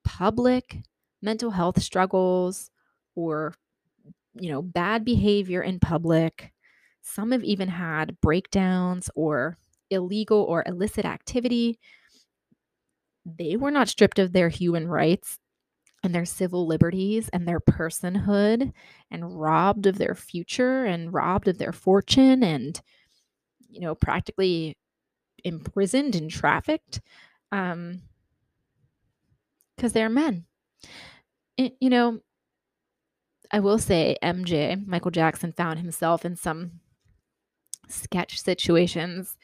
public 0.05 0.79
mental 1.21 1.51
health 1.51 1.83
struggles 1.83 2.71
or 3.17 3.55
you 4.35 4.51
know 4.51 4.63
bad 4.63 5.05
behavior 5.05 5.61
in 5.61 5.81
public 5.81 6.53
some 7.03 7.33
have 7.33 7.43
even 7.43 7.69
had 7.69 8.21
breakdowns 8.21 9.11
or 9.15 9.57
illegal 9.91 10.43
or 10.43 10.63
illicit 10.67 11.05
activity 11.05 11.79
they 13.37 13.57
were 13.57 13.71
not 13.71 13.89
stripped 13.89 14.19
of 14.19 14.33
their 14.33 14.49
human 14.49 14.89
rights 14.89 15.39
and 16.03 16.15
their 16.15 16.25
civil 16.25 16.67
liberties 16.67 17.29
and 17.33 17.47
their 17.47 17.61
personhood 17.61 18.73
and 19.11 19.41
robbed 19.41 19.87
of 19.87 19.99
their 19.99 20.15
future 20.15 20.85
and 20.85 21.13
robbed 21.13 21.49
of 21.49 21.59
their 21.59 21.73
fortune 21.73 22.43
and 22.43 22.81
you 23.69 23.81
know 23.81 23.95
practically 23.95 24.77
imprisoned 25.45 26.15
and 26.15 26.31
trafficked 26.31 27.01
um 27.53 28.01
because 29.77 29.93
they're 29.93 30.09
men. 30.09 30.45
It, 31.57 31.77
you 31.81 31.91
know 31.91 32.21
i 33.51 33.59
will 33.59 33.79
say 33.79 34.17
mj 34.23 34.87
michael 34.87 35.11
jackson 35.11 35.53
found 35.53 35.79
himself 35.81 36.25
in 36.25 36.37
some 36.37 36.73
sketch 37.89 38.41
situations 38.41 39.37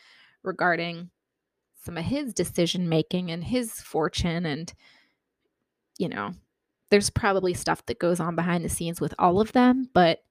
regarding 0.45 1.11
some 1.85 1.99
of 1.99 2.05
his 2.05 2.33
decision 2.33 2.89
making 2.89 3.31
and 3.31 3.45
his 3.45 3.81
fortune 3.81 4.47
and 4.47 4.73
you 5.99 6.09
know 6.09 6.33
there's 6.91 7.11
probably 7.11 7.55
stuff 7.55 7.85
that 7.87 7.99
goes 7.99 8.21
on 8.21 8.37
behind 8.37 8.65
the 8.65 8.69
scenes 8.69 9.01
with 9.01 9.15
all 9.19 9.41
of 9.41 9.51
them, 9.53 9.89
but 9.95 10.23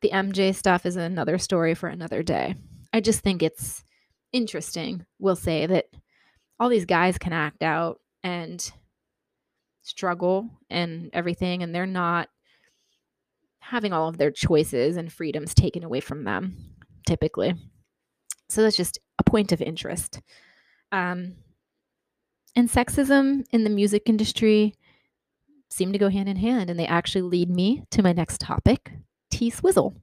the 0.00 0.10
MJ 0.10 0.54
stuff 0.54 0.86
is 0.86 0.96
another 0.96 1.38
story 1.38 1.74
for 1.74 1.88
another 1.88 2.22
day. 2.22 2.54
I 2.92 3.00
just 3.00 3.20
think 3.20 3.42
it's 3.42 3.82
interesting, 4.32 5.04
we'll 5.18 5.34
say, 5.36 5.66
that 5.66 5.86
all 6.58 6.68
these 6.68 6.84
guys 6.84 7.18
can 7.18 7.32
act 7.32 7.64
out 7.64 8.00
and 8.22 8.70
struggle 9.82 10.48
and 10.68 11.10
everything, 11.12 11.62
and 11.62 11.74
they're 11.74 11.84
not 11.84 12.28
having 13.58 13.92
all 13.92 14.08
of 14.08 14.18
their 14.18 14.30
choices 14.30 14.96
and 14.96 15.12
freedoms 15.12 15.54
taken 15.54 15.82
away 15.82 16.00
from 16.00 16.24
them, 16.24 16.76
typically. 17.06 17.54
So 18.50 18.62
that's 18.62 18.76
just 18.76 18.98
a 19.18 19.24
point 19.24 19.52
of 19.52 19.62
interest. 19.62 20.20
Um, 20.92 21.34
and 22.56 22.68
sexism 22.68 23.44
in 23.52 23.64
the 23.64 23.70
music 23.70 24.02
industry 24.06 24.74
seem 25.70 25.92
to 25.92 25.98
go 25.98 26.08
hand 26.08 26.28
in 26.28 26.36
hand, 26.36 26.68
and 26.68 26.78
they 26.78 26.86
actually 26.86 27.22
lead 27.22 27.48
me 27.48 27.84
to 27.92 28.02
my 28.02 28.12
next 28.12 28.40
topic 28.40 28.90
T 29.30 29.50
Swizzle. 29.50 29.94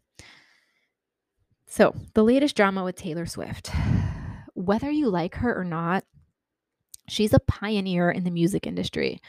So, 1.68 1.94
the 2.14 2.24
latest 2.24 2.56
drama 2.56 2.86
with 2.86 2.96
Taylor 2.96 3.26
Swift. 3.26 3.70
Whether 4.54 4.90
you 4.90 5.10
like 5.10 5.36
her 5.36 5.54
or 5.54 5.66
not, 5.66 6.06
she's 7.10 7.34
a 7.34 7.40
pioneer 7.40 8.10
in 8.10 8.24
the 8.24 8.32
music 8.32 8.66
industry. 8.66 9.20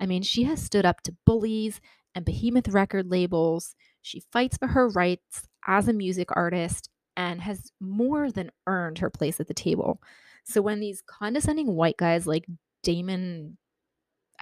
I 0.00 0.06
mean, 0.06 0.22
she 0.22 0.44
has 0.44 0.62
stood 0.62 0.86
up 0.86 1.02
to 1.02 1.16
bullies 1.26 1.80
and 2.14 2.24
behemoth 2.24 2.68
record 2.68 3.10
labels. 3.10 3.74
She 4.00 4.22
fights 4.32 4.56
for 4.56 4.68
her 4.68 4.88
rights 4.88 5.46
as 5.66 5.86
a 5.86 5.92
music 5.92 6.28
artist 6.34 6.88
and 7.16 7.40
has 7.40 7.72
more 7.80 8.30
than 8.30 8.50
earned 8.66 8.98
her 8.98 9.10
place 9.10 9.40
at 9.40 9.48
the 9.48 9.54
table. 9.54 10.00
So 10.44 10.62
when 10.62 10.80
these 10.80 11.02
condescending 11.06 11.74
white 11.74 11.96
guys 11.96 12.26
like 12.26 12.46
Damon 12.82 13.56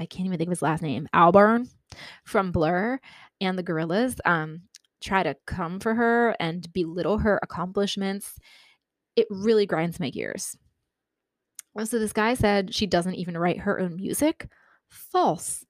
I 0.00 0.06
can't 0.06 0.26
even 0.26 0.38
think 0.38 0.48
of 0.48 0.52
his 0.52 0.62
last 0.62 0.82
name, 0.82 1.08
Albarn 1.14 1.68
from 2.24 2.52
Blur 2.52 2.98
and 3.40 3.58
the 3.58 3.62
Gorillaz, 3.62 4.18
um, 4.24 4.62
try 5.02 5.22
to 5.22 5.36
come 5.46 5.78
for 5.78 5.94
her 5.94 6.34
and 6.40 6.72
belittle 6.72 7.18
her 7.18 7.38
accomplishments. 7.42 8.38
It 9.14 9.26
really 9.28 9.66
grinds 9.66 10.00
my 10.00 10.08
gears. 10.08 10.56
So 11.84 11.98
this 11.98 12.14
guy 12.14 12.34
said 12.34 12.74
she 12.74 12.86
doesn't 12.86 13.14
even 13.14 13.36
write 13.36 13.60
her 13.60 13.78
own 13.78 13.96
music. 13.96 14.48
False. 14.88 15.64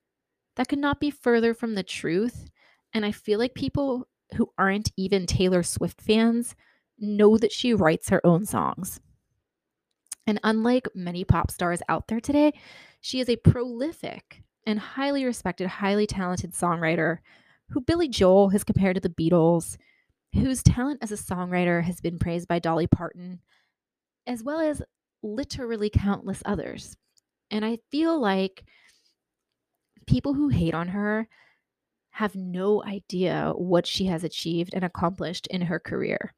That 0.57 0.69
could 0.69 0.79
not 0.79 1.01
be 1.01 1.11
further 1.11 1.53
from 1.53 1.75
the 1.75 1.83
truth. 1.83 2.49
And 2.95 3.05
I 3.05 3.13
feel 3.13 3.39
like 3.39 3.55
people 3.55 4.07
who 4.37 4.51
aren't 4.59 4.93
even 4.97 5.27
Taylor 5.27 5.63
Swift 5.63 6.01
fans 6.01 6.55
know 7.01 7.37
that 7.39 7.53
she 7.53 7.75
writes 7.75 8.09
her 8.09 8.25
own 8.25 8.45
songs. 8.45 9.01
And 10.27 10.39
unlike 10.45 10.89
many 10.95 11.25
pop 11.25 11.51
stars 11.51 11.83
out 11.89 12.09
there 12.09 12.21
today, 12.21 12.53
she 13.01 13.21
is 13.21 13.29
a 13.29 13.37
prolific 13.37 14.43
and 14.67 14.79
highly 14.79 15.25
respected, 15.25 15.67
highly 15.67 16.07
talented 16.07 16.53
songwriter 16.53 17.19
who 17.71 17.81
Billy 17.81 18.09
Joel 18.09 18.51
has 18.51 18.65
compared 18.65 18.97
to 18.97 19.01
the 19.01 19.09
Beatles, 19.09 19.77
whose 20.35 20.63
talent 20.63 20.99
as 21.03 21.13
a 21.13 21.17
songwriter 21.17 21.83
has 21.83 22.01
been 22.01 22.19
praised 22.19 22.49
by 22.49 22.59
Dolly 22.59 22.87
Parton, 22.87 23.41
as 24.27 24.43
well 24.43 24.61
as 24.61 24.83
literally 25.23 25.91
countless 25.91 26.43
others. 26.45 26.97
And 27.51 27.65
I 27.65 27.79
feel 27.91 28.21
like 28.21 28.65
people 30.07 30.35
who 30.35 30.49
hate 30.49 30.75
on 30.75 30.89
her 30.89 31.29
have 32.11 32.35
no 32.35 32.83
idea 32.85 33.53
what 33.57 33.87
she 33.87 34.07
has 34.07 34.25
achieved 34.25 34.75
and 34.75 34.85
accomplished 34.85 35.47
in 35.47 35.63
her 35.63 35.79
career. 35.79 36.35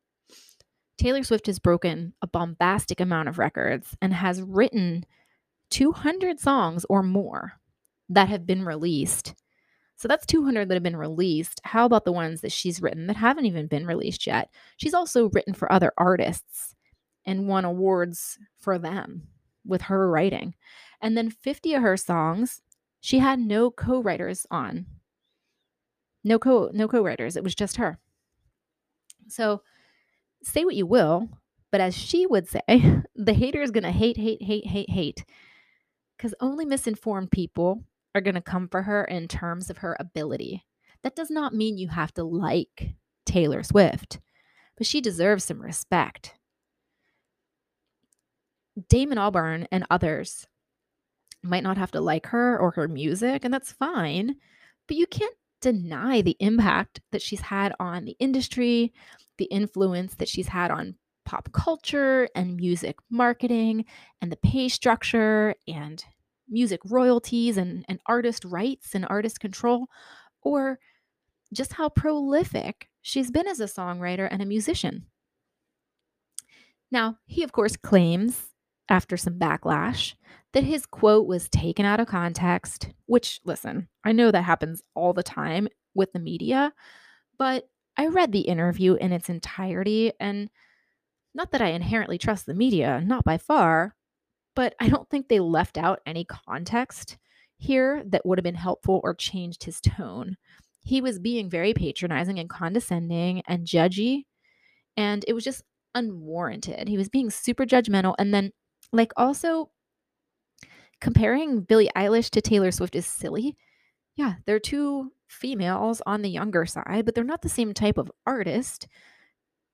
Taylor 0.99 1.23
Swift 1.23 1.47
has 1.47 1.59
broken 1.59 2.13
a 2.23 2.27
bombastic 2.27 3.01
amount 3.01 3.29
of 3.29 3.39
records 3.39 3.97
and 4.01 4.13
has 4.13 4.43
written 4.43 5.05
200 5.71 6.39
songs 6.39 6.85
or 6.89 7.03
more 7.03 7.55
that 8.09 8.29
have 8.29 8.47
been 8.47 8.65
released. 8.65 9.35
So 9.97 10.09
that's 10.09 10.27
200 10.27 10.69
that 10.69 10.75
have 10.75 10.83
been 10.83 10.97
released. 10.97 11.61
How 11.65 11.87
about 11.87 12.05
the 12.05 12.13
ones 12.13 12.41
that 12.41 12.53
she's 12.53 12.83
written 12.83 13.07
that 13.07 13.17
haven't 13.17 13.47
even 13.47 13.69
been 13.69 13.87
released 13.87 14.27
yet? 14.27 14.51
She's 14.77 14.95
also 14.95 15.31
written 15.31 15.55
for 15.55 15.71
other 15.73 15.93
artists 15.97 16.75
and 17.25 17.47
won 17.47 17.65
awards 17.65 18.39
for 18.59 18.79
them 18.79 19.29
with 19.65 19.83
her 19.83 20.11
writing. 20.11 20.55
And 21.01 21.17
then 21.17 21.31
50 21.31 21.75
of 21.75 21.83
her 21.83 21.97
songs, 21.97 22.61
she 23.01 23.19
had 23.19 23.39
no 23.39 23.71
co-writers 23.71 24.47
on. 24.51 24.87
No 26.25 26.39
co 26.39 26.71
no 26.73 26.87
co-writers. 26.87 27.37
It 27.37 27.45
was 27.45 27.55
just 27.55 27.77
her. 27.77 27.99
So 29.29 29.63
say 30.45 30.65
what 30.65 30.75
you 30.75 30.87
will, 30.87 31.29
but 31.71 31.81
as 31.81 31.97
she 31.97 32.27
would 32.27 32.49
say, 32.49 32.63
the 33.17 33.35
hater 33.35 33.63
is 33.63 33.71
going 33.71 33.85
to 33.85 33.91
hate, 33.91 34.17
hate, 34.17 34.43
hate, 34.43 34.67
hate, 34.67 34.91
hate. 34.91 35.25
Because 36.17 36.35
only 36.41 36.65
misinformed 36.65 37.31
people 37.31 37.83
are 38.15 38.21
going 38.21 38.35
to 38.35 38.41
come 38.41 38.69
for 38.69 38.83
her 38.83 39.05
in 39.05 39.27
terms 39.27 39.71
of 39.71 39.79
her 39.79 39.97
ability. 39.99 40.65
That 41.03 41.17
does 41.17 41.31
not 41.31 41.55
mean 41.55 41.79
you 41.79 41.89
have 41.89 42.13
to 42.15 42.25
like 42.25 42.95
Taylor 43.27 43.63
Swift, 43.63 44.21
but 44.77 44.87
she 44.87 45.01
deserves 45.01 45.45
some 45.45 45.61
respect. 45.61 46.35
Damon 48.89 49.19
Albarn 49.19 49.67
and 49.73 49.85
others 49.91 50.47
might 51.43 51.63
not 51.63 51.79
have 51.79 51.91
to 51.93 52.01
like 52.01 52.27
her 52.27 52.59
or 52.59 52.71
her 52.73 52.89
music, 52.89 53.45
and 53.45 53.53
that's 53.53 53.73
fine, 53.73 54.37
but 54.87 54.97
you 54.97 55.07
can't 55.07 55.35
deny 55.63 56.21
the 56.21 56.37
impact 56.41 57.01
that 57.13 57.23
she's 57.23 57.41
had 57.41 57.75
on 57.81 58.05
the 58.05 58.17
industry, 58.19 58.93
the 59.39 59.47
influence 59.47 60.15
that 60.17 60.29
she's 60.29 60.49
had 60.49 60.71
on 60.71 60.97
pop 61.25 61.51
culture 61.53 62.29
and 62.35 62.57
music 62.57 62.97
marketing 63.09 63.85
and 64.21 64.31
the 64.31 64.37
pay 64.37 64.69
structure 64.69 65.55
and 65.67 66.05
music 66.49 66.81
royalties 66.85 67.57
and, 67.57 67.85
and 67.89 68.01
artist 68.07 68.45
rights 68.45 68.95
and 68.95 69.07
artist 69.09 69.41
control, 69.41 69.87
or 70.43 70.79
just 71.55 71.73
how 71.75 71.89
prolific 71.89 72.89
she's 73.01 73.31
been 73.31 73.47
as 73.47 73.61
a 73.61 73.65
songwriter 73.65 74.29
and 74.31 74.43
a 74.43 74.47
musician. 74.47 75.07
Now, 76.91 77.19
he, 77.25 77.43
of 77.43 77.53
course, 77.53 77.77
claims, 77.77 78.49
after 78.89 79.17
some 79.17 79.39
backlash, 79.39 80.15
that 80.53 80.65
his 80.65 80.87
quote 80.87 81.27
was 81.27 81.49
taken 81.49 81.85
out 81.87 82.01
of 82.01 82.07
context, 82.09 82.89
which, 83.07 83.41
listen, 83.45 83.89
I 84.05 84.13
know 84.13 84.31
that 84.31 84.43
happens 84.43 84.83
all 84.95 85.13
the 85.13 85.23
time 85.23 85.69
with 85.95 86.13
the 86.13 86.19
media, 86.19 86.73
but 87.39 87.69
I 87.97 88.07
read 88.07 88.33
the 88.33 88.41
interview 88.41 88.95
in 88.95 89.13
its 89.13 89.29
entirety, 89.29 90.13
and 90.21 90.51
not 91.35 91.53
that 91.53 91.63
I 91.63 91.69
inherently 91.69 92.19
trust 92.19 92.47
the 92.47 92.55
media, 92.55 93.03
not 93.05 93.25
by 93.25 93.39
far, 93.39 93.95
but 94.55 94.75
I 94.81 94.89
don't 94.89 95.09
think 95.09 95.29
they 95.29 95.41
left 95.41 95.79
out 95.79 96.01
any 96.05 96.25
context 96.25 97.17
here 97.59 98.03
that 98.07 98.27
would 98.27 98.39
have 98.39 98.45
been 98.45 98.55
helpful 98.55 99.01
or 99.03 99.15
changed 99.15 99.65
his 99.65 99.81
tone. 99.81 100.37
He 100.85 101.01
was 101.01 101.19
being 101.19 101.49
very 101.49 101.73
patronizing 101.75 102.39
and 102.39 102.51
condescending 102.51 103.43
and 103.47 103.67
judgy, 103.67 104.25
and 104.97 105.25
it 105.27 105.33
was 105.33 105.45
just 105.45 105.63
unwarranted. 105.95 106.89
He 106.89 106.99
was 106.99 107.09
being 107.09 107.31
super 107.31 107.65
judgmental. 107.65 108.15
And 108.19 108.35
then, 108.35 108.53
like, 108.93 109.13
also 109.17 109.71
comparing 111.03 111.63
Billie 111.63 111.91
Eilish 111.97 112.31
to 112.31 112.41
Taylor 112.41 112.71
Swift 112.71 112.95
is 112.95 113.05
silly. 113.05 113.57
Yeah, 114.15 114.35
they're 114.47 114.61
two 114.61 115.11
females 115.29 116.01
on 116.07 116.23
the 116.23 116.31
younger 116.31 116.65
side, 116.65 117.05
but 117.05 117.15
they're 117.15 117.25
not 117.25 117.43
the 117.43 117.49
same 117.49 117.75
type 117.75 117.99
of 117.99 118.11
artist. 118.25 118.87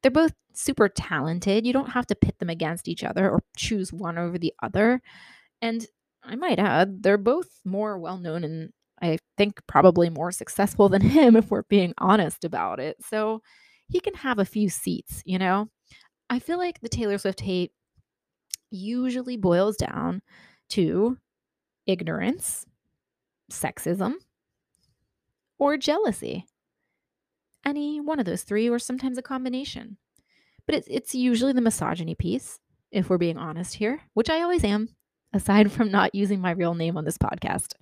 They're 0.02 0.10
both 0.10 0.32
super 0.54 0.88
talented. 0.88 1.66
You 1.66 1.74
don't 1.74 1.90
have 1.90 2.06
to 2.06 2.14
pit 2.14 2.38
them 2.38 2.48
against 2.48 2.88
each 2.88 3.04
other 3.04 3.30
or 3.30 3.42
choose 3.56 3.92
one 3.92 4.16
over 4.16 4.38
the 4.38 4.54
other. 4.62 5.02
And 5.60 5.86
I 6.24 6.34
might 6.34 6.58
add, 6.58 7.02
they're 7.02 7.18
both 7.18 7.48
more 7.64 7.98
well 7.98 8.16
known 8.16 8.42
and 8.42 8.70
I 9.02 9.18
think 9.36 9.60
probably 9.66 10.08
more 10.08 10.32
successful 10.32 10.88
than 10.88 11.02
him 11.16 11.36
if 11.36 11.50
we're 11.50 11.62
being 11.64 11.92
honest 11.98 12.42
about 12.44 12.80
it. 12.80 12.96
So 13.04 13.42
he 13.88 14.00
can 14.00 14.14
have 14.14 14.38
a 14.38 14.46
few 14.46 14.70
seats, 14.70 15.22
you 15.26 15.38
know? 15.38 15.68
I 16.30 16.38
feel 16.38 16.58
like 16.58 16.80
the 16.80 16.88
Taylor 16.88 17.18
Swift 17.18 17.40
hate 17.40 17.72
usually 18.70 19.36
boils 19.36 19.76
down 19.76 20.22
to 20.70 21.18
ignorance, 21.86 22.66
sexism, 23.50 24.14
or 25.58 25.76
jealousy. 25.76 26.44
Any 27.64 28.00
one 28.00 28.20
of 28.20 28.26
those 28.26 28.42
three, 28.42 28.68
or 28.68 28.78
sometimes 28.78 29.18
a 29.18 29.22
combination. 29.22 29.96
But 30.66 30.76
it's, 30.76 30.88
it's 30.90 31.14
usually 31.14 31.52
the 31.52 31.60
misogyny 31.60 32.14
piece, 32.14 32.60
if 32.92 33.10
we're 33.10 33.18
being 33.18 33.38
honest 33.38 33.74
here, 33.74 34.02
which 34.14 34.30
I 34.30 34.42
always 34.42 34.64
am, 34.64 34.90
aside 35.32 35.72
from 35.72 35.90
not 35.90 36.14
using 36.14 36.40
my 36.40 36.52
real 36.52 36.74
name 36.74 36.96
on 36.96 37.04
this 37.04 37.18
podcast. 37.18 37.74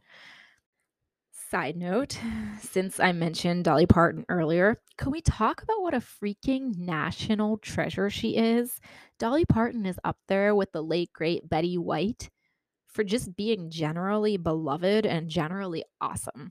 Side 1.51 1.77
note, 1.77 2.19
since 2.61 2.99
I 2.99 3.13
mentioned 3.13 3.65
Dolly 3.65 3.87
Parton 3.87 4.25
earlier, 4.29 4.81
can 4.99 5.13
we 5.13 5.21
talk 5.21 5.63
about 5.63 5.81
what 5.81 5.95
a 5.95 5.99
freaking 5.99 6.77
national 6.77 7.59
treasure 7.59 8.11
she 8.11 8.37
is? 8.37 8.81
Dolly 9.19 9.45
Parton 9.45 9.87
is 9.87 9.99
up 10.03 10.19
there 10.27 10.55
with 10.55 10.73
the 10.73 10.83
late, 10.83 11.13
great 11.13 11.49
Betty 11.49 11.79
White 11.79 12.31
for 12.97 13.05
just 13.05 13.37
being 13.37 13.69
generally 13.69 14.39
beloved 14.39 15.05
and 15.05 15.29
generally 15.29 15.85
awesome. 16.01 16.51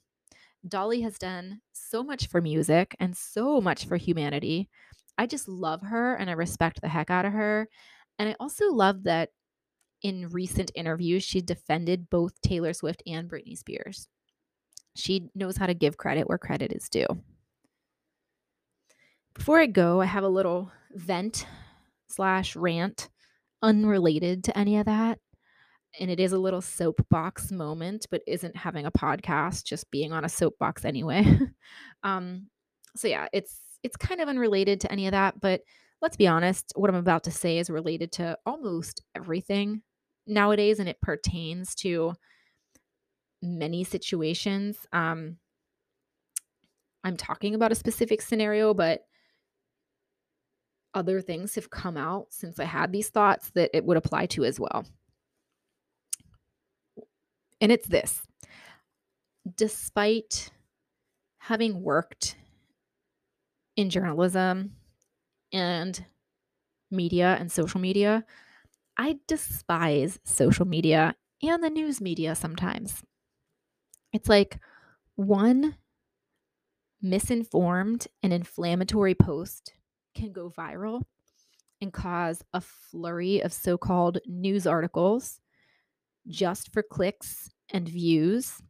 Dolly 0.67 1.01
has 1.01 1.17
done 1.17 1.59
so 1.73 2.03
much 2.03 2.27
for 2.27 2.39
music 2.39 2.95
and 2.99 3.17
so 3.17 3.59
much 3.59 3.87
for 3.87 3.97
humanity. 3.97 4.69
I 5.17 5.25
just 5.25 5.49
love 5.49 5.81
her 5.81 6.13
and 6.15 6.29
I 6.29 6.33
respect 6.33 6.81
the 6.81 6.87
heck 6.87 7.09
out 7.09 7.25
of 7.25 7.33
her. 7.33 7.67
And 8.19 8.29
I 8.29 8.35
also 8.39 8.71
love 8.71 9.03
that 9.03 9.29
in 10.03 10.29
recent 10.29 10.71
interviews, 10.75 11.23
she 11.23 11.41
defended 11.41 12.11
both 12.11 12.39
Taylor 12.41 12.73
Swift 12.73 13.01
and 13.07 13.27
Britney 13.27 13.57
Spears. 13.57 14.07
She 14.95 15.29
knows 15.33 15.57
how 15.57 15.65
to 15.65 15.73
give 15.73 15.97
credit 15.97 16.29
where 16.29 16.37
credit 16.37 16.71
is 16.71 16.89
due. 16.89 17.07
Before 19.33 19.59
I 19.59 19.65
go, 19.65 19.99
I 19.99 20.05
have 20.05 20.23
a 20.23 20.29
little 20.29 20.71
vent 20.93 21.47
slash 22.07 22.55
rant 22.55 23.09
unrelated 23.63 24.43
to 24.43 24.55
any 24.55 24.77
of 24.77 24.85
that 24.85 25.17
and 25.99 26.11
it 26.11 26.19
is 26.19 26.33
a 26.33 26.37
little 26.37 26.61
soapbox 26.61 27.51
moment, 27.51 28.07
but 28.11 28.21
isn't 28.27 28.55
having 28.55 28.85
a 28.85 28.91
podcast, 28.91 29.63
just 29.63 29.89
being 29.91 30.11
on 30.11 30.25
a 30.25 30.29
soapbox 30.29 30.85
anyway. 30.85 31.39
um, 32.03 32.47
so 32.95 33.07
yeah, 33.07 33.27
it's 33.33 33.59
it's 33.83 33.97
kind 33.97 34.21
of 34.21 34.29
unrelated 34.29 34.81
to 34.81 34.91
any 34.91 35.05
of 35.07 35.11
that, 35.11 35.39
but 35.39 35.61
let's 36.01 36.17
be 36.17 36.27
honest, 36.27 36.73
what 36.75 36.89
I'm 36.89 36.95
about 36.95 37.23
to 37.25 37.31
say 37.31 37.57
is 37.57 37.69
related 37.69 38.11
to 38.13 38.37
almost 38.45 39.01
everything 39.15 39.81
nowadays, 40.27 40.79
and 40.79 40.89
it 40.89 41.01
pertains 41.01 41.75
to 41.75 42.13
many 43.41 43.83
situations. 43.83 44.77
Um, 44.91 45.37
I'm 47.03 47.17
talking 47.17 47.53
about 47.53 47.71
a 47.71 47.75
specific 47.75 48.21
scenario, 48.21 48.73
but 48.73 49.01
other 50.95 51.21
things 51.21 51.53
have 51.55 51.69
come 51.69 51.97
out 51.97 52.27
since 52.31 52.59
I 52.59 52.63
had 52.63 52.91
these 52.91 53.09
thoughts 53.09 53.51
that 53.51 53.69
it 53.73 53.85
would 53.85 53.97
apply 53.97 54.25
to 54.27 54.45
as 54.45 54.59
well. 54.59 54.85
And 57.61 57.71
it's 57.71 57.87
this 57.87 58.21
despite 59.55 60.49
having 61.37 61.83
worked 61.83 62.35
in 63.75 63.89
journalism 63.89 64.71
and 65.53 66.05
media 66.89 67.37
and 67.39 67.51
social 67.51 67.79
media, 67.79 68.25
I 68.97 69.19
despise 69.27 70.19
social 70.23 70.65
media 70.65 71.15
and 71.43 71.63
the 71.63 71.69
news 71.69 72.01
media 72.01 72.35
sometimes. 72.35 73.03
It's 74.13 74.29
like 74.29 74.59
one 75.15 75.75
misinformed 77.01 78.07
and 78.23 78.33
inflammatory 78.33 79.13
post 79.13 79.73
can 80.15 80.31
go 80.31 80.49
viral 80.49 81.01
and 81.81 81.91
cause 81.91 82.41
a 82.53 82.61
flurry 82.61 83.41
of 83.41 83.51
so 83.53 83.77
called 83.77 84.19
news 84.25 84.65
articles 84.65 85.41
just 86.27 86.71
for 86.73 86.83
clicks 86.83 87.49
and 87.71 87.87
views. 87.87 88.61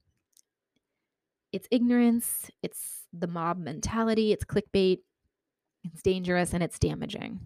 It's 1.52 1.68
ignorance, 1.72 2.52
it's 2.62 3.06
the 3.13 3.28
mob 3.28 3.58
mentality, 3.58 4.34
it's 4.34 4.44
clickbait, 4.44 5.00
it's 5.84 6.02
dangerous, 6.02 6.54
and 6.54 6.62
it's 6.62 6.80
damaging. 6.80 7.39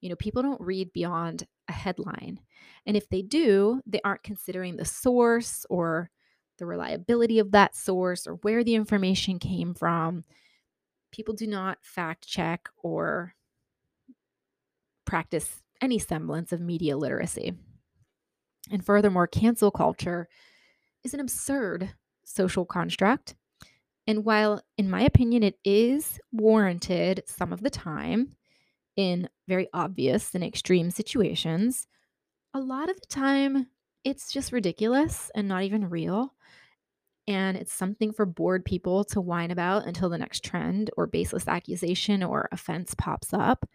You 0.00 0.10
know, 0.10 0.16
people 0.16 0.42
don't 0.42 0.60
read 0.60 0.92
beyond 0.92 1.46
a 1.68 1.72
headline. 1.72 2.40
And 2.86 2.96
if 2.96 3.08
they 3.08 3.22
do, 3.22 3.80
they 3.86 4.00
aren't 4.04 4.22
considering 4.22 4.76
the 4.76 4.84
source 4.84 5.66
or 5.68 6.10
the 6.58 6.66
reliability 6.66 7.38
of 7.38 7.50
that 7.52 7.74
source 7.74 8.26
or 8.26 8.34
where 8.42 8.62
the 8.62 8.74
information 8.74 9.38
came 9.38 9.74
from. 9.74 10.24
People 11.10 11.34
do 11.34 11.46
not 11.46 11.78
fact 11.82 12.26
check 12.26 12.68
or 12.82 13.34
practice 15.04 15.62
any 15.80 15.98
semblance 15.98 16.52
of 16.52 16.60
media 16.60 16.96
literacy. 16.96 17.54
And 18.70 18.84
furthermore, 18.84 19.26
cancel 19.26 19.70
culture 19.70 20.28
is 21.02 21.14
an 21.14 21.20
absurd 21.20 21.90
social 22.24 22.64
construct. 22.64 23.34
And 24.06 24.24
while, 24.24 24.60
in 24.76 24.90
my 24.90 25.02
opinion, 25.02 25.42
it 25.42 25.58
is 25.64 26.20
warranted 26.32 27.22
some 27.26 27.52
of 27.52 27.62
the 27.62 27.70
time 27.70 28.36
in 28.96 29.28
very 29.48 29.68
obvious 29.72 30.34
and 30.34 30.44
extreme 30.44 30.90
situations, 30.90 31.86
a 32.52 32.60
lot 32.60 32.90
of 32.90 33.00
the 33.00 33.06
time 33.06 33.66
it's 34.04 34.30
just 34.30 34.52
ridiculous 34.52 35.30
and 35.34 35.48
not 35.48 35.62
even 35.62 35.88
real. 35.88 36.34
And 37.26 37.56
it's 37.56 37.72
something 37.72 38.12
for 38.12 38.26
bored 38.26 38.66
people 38.66 39.02
to 39.04 39.20
whine 39.20 39.50
about 39.50 39.86
until 39.86 40.10
the 40.10 40.18
next 40.18 40.44
trend 40.44 40.90
or 40.96 41.06
baseless 41.06 41.48
accusation 41.48 42.22
or 42.22 42.48
offense 42.52 42.94
pops 42.94 43.32
up. 43.32 43.66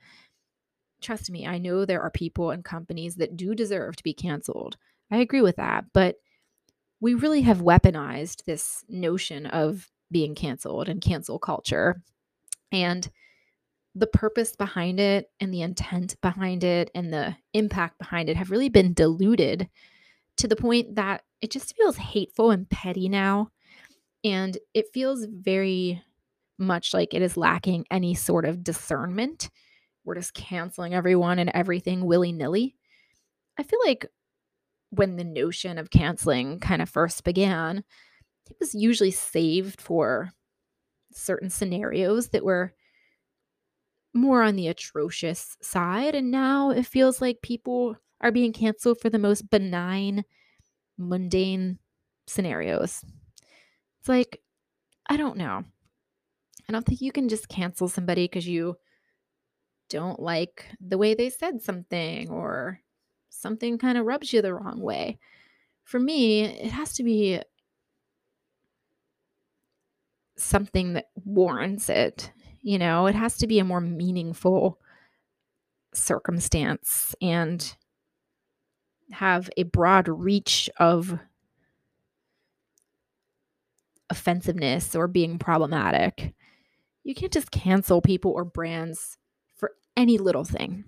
Trust 1.02 1.30
me, 1.30 1.48
I 1.48 1.58
know 1.58 1.86
there 1.86 2.02
are 2.02 2.12
people 2.12 2.52
and 2.52 2.64
companies 2.64 3.16
that 3.16 3.38
do 3.38 3.56
deserve 3.56 3.96
to 3.96 4.04
be 4.04 4.14
canceled. 4.14 4.78
I 5.12 5.18
agree 5.18 5.42
with 5.42 5.56
that. 5.58 5.86
But 5.94 6.16
we 7.02 7.14
really 7.14 7.42
have 7.42 7.60
weaponized 7.60 8.44
this 8.44 8.84
notion 8.90 9.46
of 9.46 9.90
being 10.12 10.36
canceled 10.36 10.90
and 10.90 11.02
cancel 11.02 11.40
culture. 11.40 12.02
And 12.72 13.10
the 13.96 14.08
purpose 14.08 14.56
behind 14.56 15.00
it 15.00 15.32
and 15.40 15.54
the 15.54 15.62
intent 15.62 16.16
behind 16.22 16.64
it 16.64 16.92
and 16.94 17.12
the 17.12 17.36
impact 17.54 17.98
behind 17.98 18.30
it 18.30 18.38
have 18.38 18.52
really 18.52 18.70
been 18.70 18.94
diluted 18.94 19.70
to 20.38 20.48
the 20.48 20.56
point 20.56 20.96
that 20.96 21.24
it 21.42 21.52
just 21.52 21.76
feels 21.76 21.98
hateful 21.98 22.52
and 22.52 22.70
petty 22.70 23.10
now. 23.10 23.50
And 24.24 24.58
it 24.74 24.94
feels 24.94 25.26
very 25.26 26.04
much 26.58 26.94
like 26.94 27.14
it 27.14 27.22
is 27.22 27.38
lacking 27.38 27.86
any 27.90 28.14
sort 28.14 28.46
of 28.46 28.64
discernment. 28.64 29.50
We're 30.10 30.16
just 30.16 30.34
canceling 30.34 30.96
everyone 30.96 31.38
and 31.38 31.52
everything 31.54 32.04
willy 32.04 32.32
nilly. 32.32 32.76
I 33.60 33.64
feel 33.64 33.78
like 33.86 34.08
when 34.90 35.18
the 35.18 35.24
notion 35.24 35.78
of 35.78 35.92
canceling 35.92 36.60
kind 36.60 36.82
of 36.82 36.90
first 36.90 37.24
began, 37.24 37.84
it 38.50 38.58
was 38.60 38.74
usually 38.74 39.12
saved 39.12 39.80
for 39.80 40.32
certain 41.14 41.52
scenarios 41.52 42.30
that 42.30 42.44
were 42.44 42.74
more 44.12 44.42
on 44.42 44.56
the 44.56 44.70
atrocious 44.70 45.56
side. 45.62 46.16
And 46.16 46.32
now 46.32 46.72
it 46.72 46.88
feels 46.88 47.22
like 47.22 47.44
people 47.44 47.96
are 48.20 48.32
being 48.32 48.52
canceled 48.52 49.00
for 49.00 49.12
the 49.12 49.20
most 49.20 49.48
benign, 49.52 50.26
mundane 50.98 51.78
scenarios. 52.26 53.06
It's 54.00 54.10
like, 54.10 54.42
I 55.08 55.18
don't 55.18 55.38
know. 55.38 55.64
I 56.68 56.72
don't 56.72 56.84
think 56.84 57.00
you 57.00 57.12
can 57.12 57.30
just 57.30 57.48
cancel 57.48 57.88
somebody 57.88 58.26
because 58.26 58.48
you 58.48 58.76
don't 59.90 60.20
like 60.20 60.66
the 60.80 60.98
way 60.98 61.14
they 61.14 61.30
said 61.30 61.62
something 61.62 62.30
or 62.30 62.80
something 63.30 63.78
kind 63.78 63.98
of 63.98 64.06
rubs 64.06 64.32
you 64.32 64.42
the 64.42 64.54
wrong 64.54 64.80
way. 64.80 65.20
For 65.84 66.00
me, 66.00 66.44
it 66.44 66.72
has 66.72 66.94
to 66.94 67.04
be 67.04 67.42
something 70.38 70.94
that 70.94 71.10
warrants 71.26 71.90
it. 71.90 72.32
You 72.62 72.78
know, 72.78 73.08
it 73.08 73.16
has 73.16 73.38
to 73.38 73.48
be 73.48 73.60
a 73.60 73.64
more 73.64 73.82
meaningful 73.82 74.80
circumstance 75.94 77.16
and 77.22 77.76
have 79.12 79.50
a 79.58 79.64
broad 79.64 80.08
reach 80.08 80.70
of 80.78 81.20
offensiveness 84.10 84.96
or 84.96 85.08
being 85.08 85.40
problematic. 85.40 86.34
You 87.04 87.16
can't 87.16 87.32
just 87.34 87.52
cancel 87.52 88.02
people 88.02 88.32
or 88.32 88.44
brands 88.44 89.18
any 90.00 90.18
little 90.18 90.46
thing. 90.46 90.86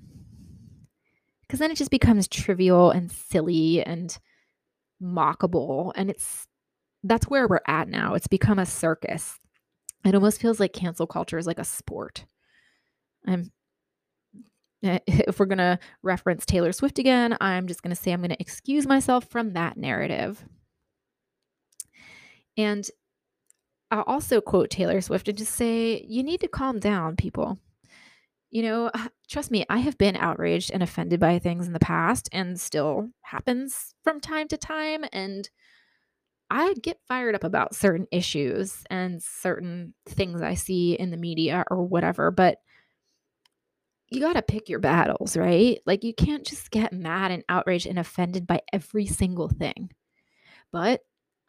Because 1.41 1.59
then 1.59 1.69
it 1.69 1.77
just 1.77 1.91
becomes 1.91 2.27
trivial 2.27 2.91
and 2.91 3.11
silly 3.11 3.83
and 3.83 4.17
mockable 5.03 5.91
and 5.95 6.09
it's 6.09 6.47
that's 7.03 7.27
where 7.27 7.47
we're 7.47 7.59
at 7.67 7.89
now. 7.89 8.13
It's 8.13 8.27
become 8.27 8.59
a 8.59 8.65
circus. 8.65 9.39
It 10.05 10.15
almost 10.15 10.39
feels 10.39 10.59
like 10.59 10.71
cancel 10.71 11.07
culture 11.07 11.37
is 11.37 11.47
like 11.47 11.59
a 11.59 11.63
sport. 11.63 12.25
I'm 13.27 13.51
eh, 14.83 14.99
if 15.07 15.39
we're 15.39 15.45
going 15.45 15.57
to 15.57 15.79
reference 16.03 16.45
taylor 16.45 16.71
swift 16.71 16.97
again 16.97 17.37
i'm 17.39 17.67
just 17.67 17.83
going 17.83 17.95
to 17.95 18.01
say 18.01 18.11
i'm 18.11 18.21
going 18.21 18.31
to 18.31 18.41
excuse 18.41 18.87
myself 18.87 19.25
from 19.25 19.53
that 19.53 19.77
narrative. 19.77 20.43
And 22.57 22.89
i'll 23.91 24.03
also 24.03 24.39
quote 24.39 24.69
taylor 24.69 25.01
swift 25.01 25.27
and 25.27 25.37
just 25.37 25.53
say 25.53 26.05
you 26.07 26.23
need 26.23 26.39
to 26.41 26.47
calm 26.47 26.79
down 26.79 27.15
people 27.17 27.59
you 28.51 28.61
know, 28.61 28.91
uh, 28.93 29.07
trust 29.29 29.49
me, 29.49 29.65
I 29.69 29.79
have 29.79 29.97
been 29.97 30.17
outraged 30.17 30.71
and 30.71 30.83
offended 30.83 31.19
by 31.19 31.39
things 31.39 31.67
in 31.67 31.73
the 31.73 31.79
past 31.79 32.29
and 32.33 32.59
still 32.59 33.09
happens 33.21 33.95
from 34.03 34.19
time 34.19 34.47
to 34.49 34.57
time. 34.57 35.05
And 35.13 35.49
I 36.49 36.73
get 36.83 36.99
fired 37.07 37.33
up 37.33 37.45
about 37.45 37.73
certain 37.73 38.07
issues 38.11 38.83
and 38.89 39.23
certain 39.23 39.93
things 40.05 40.41
I 40.41 40.55
see 40.55 40.93
in 40.93 41.09
the 41.09 41.17
media 41.17 41.63
or 41.71 41.83
whatever, 41.83 42.29
but 42.29 42.57
you 44.09 44.19
got 44.19 44.33
to 44.33 44.41
pick 44.41 44.67
your 44.67 44.79
battles, 44.79 45.37
right? 45.37 45.79
Like, 45.85 46.03
you 46.03 46.13
can't 46.13 46.45
just 46.45 46.69
get 46.69 46.91
mad 46.91 47.31
and 47.31 47.45
outraged 47.47 47.87
and 47.87 47.97
offended 47.97 48.45
by 48.45 48.59
every 48.73 49.05
single 49.05 49.47
thing. 49.47 49.91
But 50.73 50.99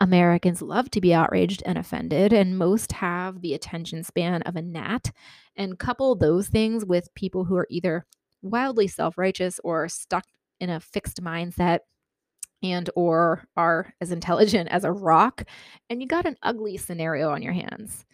Americans 0.03 0.61
love 0.61 0.91
to 0.91 1.01
be 1.01 1.15
outraged 1.15 1.63
and 1.65 1.79
offended, 1.79 2.33
and 2.33 2.59
most 2.59 2.91
have 2.91 3.41
the 3.41 3.55
attention 3.55 4.03
span 4.03 4.43
of 4.43 4.57
a 4.57 4.63
gnat. 4.63 5.13
And 5.55 5.79
couple 5.79 6.17
those 6.17 6.49
things 6.49 6.85
with 6.85 7.15
people 7.15 7.45
who 7.45 7.57
are 7.57 7.69
either 7.71 8.05
wildly 8.43 8.89
self-righteous 8.89 9.61
or 9.63 9.89
stuck 9.89 10.25
in 10.59 10.71
a 10.71 10.81
fixed 10.81 11.23
mindset 11.23 11.81
and 12.65 12.91
or 12.97 13.45
are 13.57 13.95
as 14.01 14.11
intelligent 14.11 14.69
as 14.71 14.85
a 14.85 14.93
rock 14.93 15.45
and 15.89 16.01
you 16.01 16.09
got 16.09 16.27
an 16.27 16.37
ugly 16.43 16.77
scenario 16.77 17.31
on 17.31 17.43
your 17.43 17.53
hands 17.53 18.05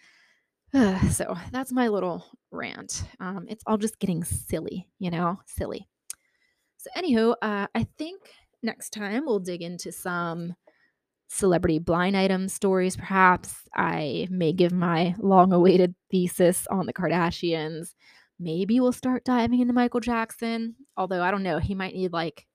so 1.11 1.37
that's 1.53 1.73
my 1.73 1.89
little 1.89 2.25
rant 2.51 3.05
um, 3.21 3.47
it's 3.49 3.63
all 3.67 3.77
just 3.77 3.99
getting 3.99 4.25
silly 4.25 4.89
you 4.99 5.11
know 5.11 5.39
silly 5.47 5.87
so 6.79 6.91
anywho 6.97 7.35
uh, 7.43 7.67
i 7.75 7.87
think 7.99 8.31
next 8.63 8.91
time 8.91 9.25
we'll 9.27 9.39
dig 9.39 9.63
into 9.63 9.93
some 9.93 10.55
celebrity 11.29 11.79
blind 11.79 12.17
item 12.17 12.49
stories, 12.49 12.97
perhaps. 12.97 13.55
I 13.75 14.27
may 14.31 14.53
give 14.53 14.73
my 14.73 15.15
long 15.19 15.53
awaited 15.53 15.95
thesis 16.11 16.67
on 16.69 16.87
the 16.87 16.93
Kardashians. 16.93 17.95
Maybe 18.41 18.81
we'll 18.81 18.93
start 18.93 19.25
diving 19.25 19.61
into 19.61 19.75
Michael 19.75 20.01
Jackson, 20.01 20.75
although 20.97 21.23
I 21.23 21.31
don't 21.31 21.43
know, 21.43 21.59
he 21.59 21.75
might 21.75 21.95
need 21.95 22.13
like 22.13 22.47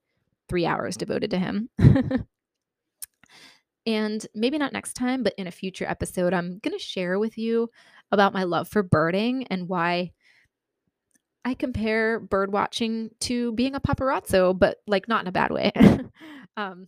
three 0.50 0.66
hours 0.66 0.98
devoted 0.98 1.32
to 1.32 1.40
him. 1.40 1.70
and 3.86 4.26
maybe 4.34 4.58
not 4.58 4.74
next 4.74 4.94
time, 4.94 5.24
but 5.24 5.34
in 5.38 5.48
a 5.48 5.52
future 5.52 5.86
episode, 5.88 6.34
I'm 6.34 6.60
going 6.60 6.78
to 6.78 6.84
share 6.84 7.20
with 7.20 7.38
you 7.38 7.70
about 8.12 8.34
my 8.34 8.44
love 8.44 8.68
for 8.68 8.84
birding 8.84 9.46
and 9.48 9.68
why 9.68 10.12
I 11.46 11.54
compare 11.54 12.20
bird 12.20 12.54
watching 12.54 13.10
to 13.22 13.52
being 13.54 13.76
a 13.76 13.82
paparazzo, 13.82 14.58
but 14.58 14.78
like 14.88 15.08
not 15.08 15.22
in 15.22 15.28
a 15.28 15.34
bad 15.34 15.52
way. 15.52 15.72
um, 16.58 16.88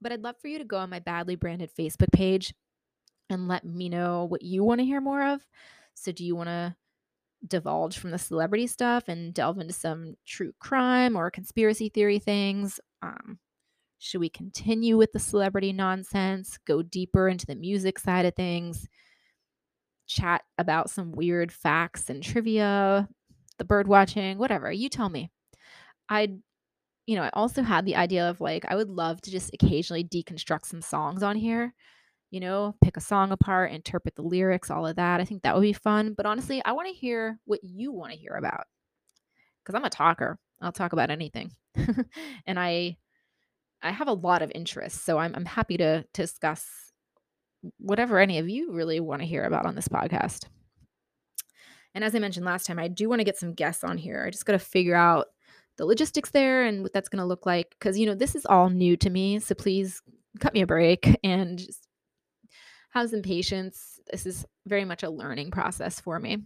but 0.00 0.12
I'd 0.12 0.22
love 0.22 0.36
for 0.40 0.48
you 0.48 0.58
to 0.58 0.64
go 0.64 0.78
on 0.78 0.90
my 0.90 0.98
badly 0.98 1.36
branded 1.36 1.70
Facebook 1.78 2.12
page 2.12 2.54
and 3.28 3.48
let 3.48 3.64
me 3.64 3.88
know 3.88 4.24
what 4.24 4.42
you 4.42 4.64
want 4.64 4.80
to 4.80 4.84
hear 4.84 5.00
more 5.00 5.22
of. 5.22 5.40
So, 5.94 6.12
do 6.12 6.24
you 6.24 6.34
want 6.34 6.48
to 6.48 6.74
divulge 7.46 7.98
from 7.98 8.10
the 8.10 8.18
celebrity 8.18 8.66
stuff 8.66 9.04
and 9.08 9.32
delve 9.32 9.58
into 9.58 9.72
some 9.72 10.14
true 10.26 10.52
crime 10.60 11.16
or 11.16 11.30
conspiracy 11.30 11.88
theory 11.88 12.18
things? 12.18 12.80
Um, 13.02 13.38
should 13.98 14.20
we 14.20 14.30
continue 14.30 14.96
with 14.96 15.12
the 15.12 15.18
celebrity 15.18 15.72
nonsense, 15.72 16.58
go 16.66 16.82
deeper 16.82 17.28
into 17.28 17.46
the 17.46 17.54
music 17.54 17.98
side 17.98 18.24
of 18.24 18.34
things, 18.34 18.88
chat 20.06 20.42
about 20.58 20.90
some 20.90 21.12
weird 21.12 21.52
facts 21.52 22.08
and 22.08 22.22
trivia, 22.22 23.08
the 23.58 23.64
bird 23.64 23.86
watching, 23.86 24.38
whatever? 24.38 24.72
You 24.72 24.88
tell 24.88 25.08
me. 25.08 25.30
I'd 26.08 26.38
you 27.06 27.16
know, 27.16 27.22
I 27.22 27.30
also 27.32 27.62
had 27.62 27.84
the 27.84 27.96
idea 27.96 28.28
of 28.28 28.40
like, 28.40 28.64
I 28.68 28.76
would 28.76 28.88
love 28.88 29.20
to 29.22 29.30
just 29.30 29.52
occasionally 29.54 30.04
deconstruct 30.04 30.66
some 30.66 30.82
songs 30.82 31.22
on 31.22 31.36
here, 31.36 31.74
you 32.30 32.40
know, 32.40 32.74
pick 32.82 32.96
a 32.96 33.00
song 33.00 33.32
apart, 33.32 33.72
interpret 33.72 34.14
the 34.14 34.22
lyrics, 34.22 34.70
all 34.70 34.86
of 34.86 34.96
that. 34.96 35.20
I 35.20 35.24
think 35.24 35.42
that 35.42 35.54
would 35.54 35.62
be 35.62 35.72
fun. 35.72 36.14
But 36.16 36.26
honestly, 36.26 36.62
I 36.64 36.72
want 36.72 36.88
to 36.88 36.94
hear 36.94 37.38
what 37.44 37.60
you 37.62 37.92
want 37.92 38.12
to 38.12 38.18
hear 38.18 38.34
about 38.34 38.64
because 39.64 39.74
I'm 39.74 39.84
a 39.84 39.90
talker. 39.90 40.38
I'll 40.60 40.72
talk 40.72 40.92
about 40.92 41.10
anything. 41.10 41.52
and 42.46 42.58
I, 42.58 42.96
I 43.82 43.90
have 43.92 44.08
a 44.08 44.12
lot 44.12 44.42
of 44.42 44.52
interests. 44.54 45.02
So 45.02 45.18
I'm, 45.18 45.34
I'm 45.34 45.46
happy 45.46 45.76
to, 45.78 46.02
to 46.02 46.22
discuss 46.22 46.66
whatever 47.78 48.18
any 48.18 48.38
of 48.38 48.48
you 48.48 48.72
really 48.72 49.00
want 49.00 49.22
to 49.22 49.26
hear 49.26 49.44
about 49.44 49.66
on 49.66 49.74
this 49.74 49.88
podcast. 49.88 50.46
And 51.94 52.04
as 52.04 52.14
I 52.14 52.18
mentioned 52.18 52.46
last 52.46 52.66
time, 52.66 52.78
I 52.78 52.88
do 52.88 53.08
want 53.08 53.20
to 53.20 53.24
get 53.24 53.38
some 53.38 53.54
guests 53.54 53.82
on 53.82 53.98
here. 53.98 54.24
I 54.26 54.30
just 54.30 54.46
got 54.46 54.52
to 54.52 54.58
figure 54.58 54.94
out 54.94 55.26
the 55.76 55.86
logistics 55.86 56.30
there 56.30 56.64
and 56.64 56.82
what 56.82 56.92
that's 56.92 57.08
going 57.08 57.20
to 57.20 57.26
look 57.26 57.46
like 57.46 57.70
because 57.78 57.98
you 57.98 58.06
know 58.06 58.14
this 58.14 58.34
is 58.34 58.44
all 58.46 58.68
new 58.68 58.96
to 58.96 59.10
me 59.10 59.38
so 59.38 59.54
please 59.54 60.02
cut 60.38 60.54
me 60.54 60.60
a 60.60 60.66
break 60.66 61.18
and 61.24 61.58
just 61.58 61.86
have 62.90 63.10
some 63.10 63.22
patience. 63.22 64.00
This 64.10 64.26
is 64.26 64.44
very 64.66 64.84
much 64.84 65.02
a 65.02 65.10
learning 65.10 65.50
process 65.50 66.00
for 66.00 66.18
me. 66.18 66.38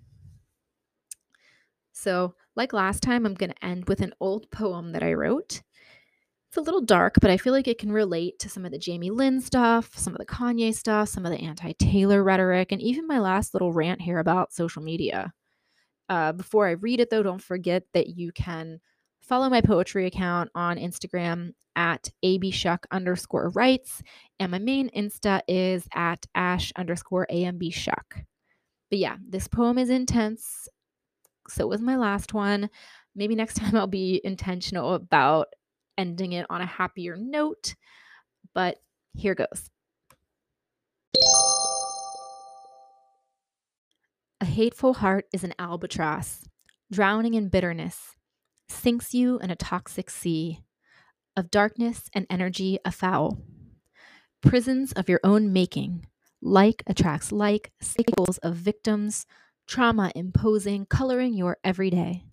So 1.92 2.34
like 2.56 2.72
last 2.72 3.02
time 3.02 3.26
i'm 3.26 3.34
going 3.34 3.50
to 3.50 3.64
end 3.64 3.88
with 3.88 4.00
an 4.00 4.12
old 4.20 4.50
poem 4.50 4.92
that 4.92 5.02
i 5.02 5.12
wrote. 5.12 5.62
It's 6.48 6.56
a 6.56 6.60
little 6.60 6.82
dark 6.82 7.14
but 7.20 7.30
i 7.30 7.36
feel 7.36 7.52
like 7.52 7.66
it 7.66 7.78
can 7.78 7.90
relate 7.90 8.38
to 8.40 8.48
some 8.48 8.64
of 8.64 8.70
the 8.70 8.78
jamie 8.78 9.10
lynn 9.10 9.40
stuff 9.40 9.98
some 9.98 10.12
of 10.14 10.18
the 10.18 10.26
kanye 10.26 10.72
stuff 10.72 11.08
some 11.08 11.26
of 11.26 11.32
the 11.32 11.40
anti-taylor 11.40 12.22
rhetoric 12.22 12.70
and 12.70 12.80
even 12.80 13.08
my 13.08 13.18
last 13.18 13.54
little 13.54 13.72
rant 13.72 14.00
here 14.00 14.18
about 14.18 14.52
social 14.52 14.82
media. 14.82 15.32
Uh, 16.08 16.32
before 16.32 16.68
i 16.68 16.72
read 16.72 17.00
it 17.00 17.10
though 17.10 17.22
don't 17.22 17.42
forget 17.42 17.84
that 17.92 18.08
you 18.08 18.30
can 18.32 18.78
follow 19.26 19.48
my 19.48 19.60
poetry 19.60 20.06
account 20.06 20.50
on 20.54 20.76
Instagram 20.76 21.52
at 21.76 22.10
abshuck 22.24 22.84
underscore 22.90 23.50
writes. 23.50 24.02
And 24.38 24.52
my 24.52 24.58
main 24.58 24.90
Insta 24.90 25.40
is 25.48 25.88
at 25.94 26.26
ash 26.34 26.72
underscore 26.76 27.26
ambshuck. 27.30 28.24
But 28.90 28.98
yeah, 28.98 29.16
this 29.28 29.48
poem 29.48 29.78
is 29.78 29.90
intense. 29.90 30.68
So 31.48 31.66
was 31.66 31.80
my 31.80 31.96
last 31.96 32.32
one. 32.34 32.70
Maybe 33.14 33.34
next 33.34 33.54
time 33.58 33.74
I'll 33.76 33.86
be 33.86 34.20
intentional 34.24 34.94
about 34.94 35.48
ending 35.96 36.32
it 36.32 36.46
on 36.50 36.60
a 36.60 36.66
happier 36.66 37.16
note, 37.16 37.74
but 38.54 38.78
here 39.14 39.34
goes. 39.34 39.70
A 44.40 44.44
hateful 44.44 44.94
heart 44.94 45.26
is 45.32 45.44
an 45.44 45.54
albatross, 45.58 46.48
drowning 46.90 47.34
in 47.34 47.48
bitterness, 47.48 48.16
sinks 48.68 49.14
you 49.14 49.38
in 49.38 49.50
a 49.50 49.56
toxic 49.56 50.10
sea 50.10 50.60
of 51.36 51.50
darkness 51.50 52.08
and 52.12 52.26
energy 52.30 52.78
afoul. 52.84 53.38
Prisons 54.42 54.92
of 54.92 55.08
your 55.08 55.20
own 55.24 55.52
making, 55.52 56.06
like 56.42 56.82
attracts 56.86 57.32
like, 57.32 57.72
cycles 57.80 58.38
of 58.38 58.54
victims, 58.54 59.26
trauma 59.66 60.12
imposing, 60.14 60.86
coloring 60.86 61.34
your 61.34 61.58
everyday 61.64 62.24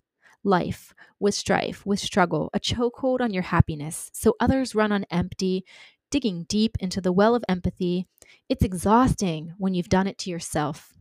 life 0.44 0.94
with 1.20 1.34
strife, 1.34 1.86
with 1.86 2.00
struggle, 2.00 2.50
a 2.52 2.60
chokehold 2.60 3.20
on 3.20 3.32
your 3.32 3.44
happiness, 3.44 4.10
so 4.12 4.34
others 4.40 4.74
run 4.74 4.92
on 4.92 5.06
empty, 5.10 5.64
digging 6.10 6.44
deep 6.48 6.76
into 6.80 7.00
the 7.00 7.12
well 7.12 7.34
of 7.34 7.44
empathy. 7.48 8.06
It's 8.48 8.64
exhausting 8.64 9.54
when 9.58 9.74
you've 9.74 9.88
done 9.88 10.06
it 10.06 10.18
to 10.18 10.30
yourself. 10.30 10.92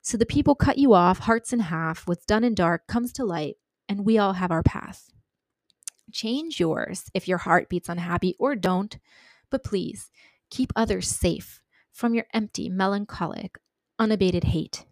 So 0.00 0.16
the 0.16 0.26
people 0.26 0.54
cut 0.54 0.78
you 0.78 0.94
off, 0.94 1.18
hearts 1.18 1.52
in 1.52 1.60
half, 1.60 2.06
what's 2.06 2.24
done 2.24 2.44
in 2.44 2.54
dark 2.54 2.86
comes 2.86 3.12
to 3.14 3.24
light, 3.24 3.56
and 3.88 4.04
we 4.04 4.18
all 4.18 4.34
have 4.34 4.50
our 4.50 4.62
path. 4.62 5.10
Change 6.12 6.60
yours 6.60 7.10
if 7.14 7.28
your 7.28 7.38
heart 7.38 7.68
beats 7.68 7.88
unhappy 7.88 8.34
or 8.38 8.54
don't, 8.54 8.98
but 9.50 9.64
please 9.64 10.10
keep 10.50 10.72
others 10.74 11.08
safe 11.08 11.60
from 11.92 12.14
your 12.14 12.26
empty, 12.32 12.68
melancholic, 12.68 13.58
unabated 13.98 14.44
hate. 14.44 14.84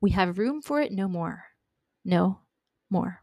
We 0.00 0.10
have 0.10 0.38
room 0.38 0.60
for 0.62 0.80
it 0.80 0.92
no 0.92 1.08
more. 1.08 1.44
No 2.04 2.40
more. 2.90 3.22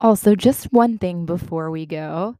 Also, 0.00 0.34
just 0.34 0.72
one 0.72 0.98
thing 0.98 1.26
before 1.26 1.70
we 1.70 1.86
go. 1.86 2.36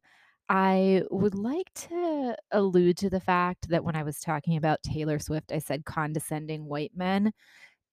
I 0.49 1.03
would 1.09 1.33
like 1.33 1.73
to 1.89 2.35
allude 2.51 2.97
to 2.97 3.09
the 3.09 3.21
fact 3.21 3.69
that 3.69 3.83
when 3.83 3.95
I 3.95 4.03
was 4.03 4.19
talking 4.19 4.57
about 4.57 4.83
Taylor 4.83 5.17
Swift, 5.17 5.53
I 5.53 5.59
said 5.59 5.85
condescending 5.85 6.65
white 6.65 6.91
men. 6.93 7.31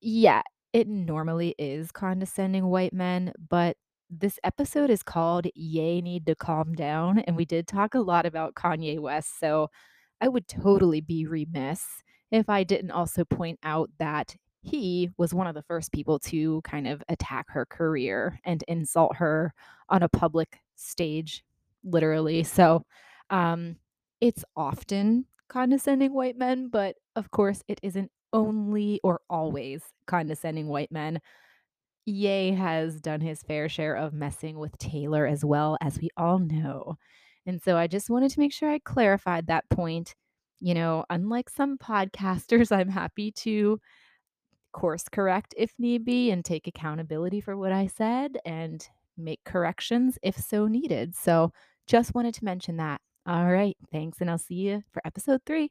Yeah, 0.01 0.43
it 0.73 0.89
normally 0.89 1.55
is 1.59 1.91
condescending 1.93 2.67
white 2.67 2.93
men, 2.93 3.33
but 3.49 3.77
this 4.09 4.39
episode 4.43 4.91
is 4.91 5.03
called 5.03 5.47
Ye 5.55 6.01
Need 6.01 6.27
to 6.27 6.35
Calm 6.35 6.75
Down, 6.75 7.21
and 7.21 7.37
we 7.37 7.45
did 7.45 7.67
talk 7.67 7.95
a 7.95 8.01
lot 8.01 8.27
about 8.27 8.55
Kanye 8.55 8.99
West, 8.99 9.39
so 9.39 9.71
I 10.21 10.29
would 10.29 10.49
totally 10.49 11.01
be 11.01 11.27
remiss 11.27 11.85
if 12.31 12.49
I 12.49 12.65
didn't 12.65 12.91
also 12.91 13.25
point 13.25 13.59
out 13.63 13.91
that 13.99 14.37
he 14.63 15.11
was 15.17 15.33
one 15.33 15.47
of 15.47 15.55
the 15.55 15.63
first 15.63 15.91
people 15.93 16.19
to 16.19 16.61
kind 16.63 16.87
of 16.87 17.03
attack 17.09 17.47
her 17.49 17.65
career 17.67 18.39
and 18.45 18.63
insult 18.69 19.17
her 19.17 19.55
on 19.89 20.03
a 20.03 20.09
public 20.09 20.59
stage, 20.77 21.43
literally. 21.83 22.43
So 22.43 22.85
um, 23.31 23.77
it's 24.21 24.45
often 24.55 25.25
condescending 25.49 26.13
white 26.13 26.37
men, 26.37 26.69
but 26.69 26.97
of 27.17 27.31
course, 27.31 27.63
it 27.69 27.81
isn't 27.83 28.11
only 28.33 29.01
or 29.03 29.21
always 29.29 29.83
condescending 30.07 30.69
white 30.69 30.93
men. 30.93 31.21
Ye 32.07 32.53
has 32.53 33.01
done 33.01 33.21
his 33.21 33.43
fair 33.43 33.69
share 33.69 33.95
of 33.95 34.12
messing 34.12 34.59
with 34.59 34.77
Taylor 34.79 35.27
as 35.27 35.45
well, 35.45 35.77
as 35.81 36.01
we 36.01 36.11
all 36.16 36.38
know. 36.38 36.97
And 37.47 37.62
so 37.62 37.77
I 37.77 37.87
just 37.87 38.11
wanted 38.11 38.31
to 38.33 38.40
make 38.40 38.53
sure 38.53 38.71
I 38.71 38.79
clarified 38.81 39.47
that 39.47 39.69
point. 39.71 40.14
You 40.61 40.75
know, 40.75 41.05
unlike 41.11 41.49
some 41.49 41.79
podcasters, 41.79 42.71
I'm 42.73 42.88
happy 42.88 43.33
to 43.33 43.81
course 44.73 45.09
correct 45.11 45.55
if 45.57 45.73
need 45.79 46.05
be 46.05 46.31
and 46.31 46.45
take 46.45 46.66
accountability 46.66 47.40
for 47.40 47.57
what 47.57 47.73
I 47.73 47.87
said 47.87 48.38
and 48.45 48.87
make 49.16 49.40
corrections 49.45 50.19
if 50.23 50.37
so 50.37 50.66
needed. 50.66 51.14
So 51.14 51.53
just 51.87 52.14
wanted 52.14 52.35
to 52.35 52.45
mention 52.45 52.77
that. 52.77 53.01
All 53.27 53.51
right. 53.51 53.77
Thanks. 53.93 54.21
And 54.21 54.31
I'll 54.31 54.38
see 54.38 54.55
you 54.55 54.83
for 54.93 55.03
episode 55.05 55.40
three. 55.45 55.71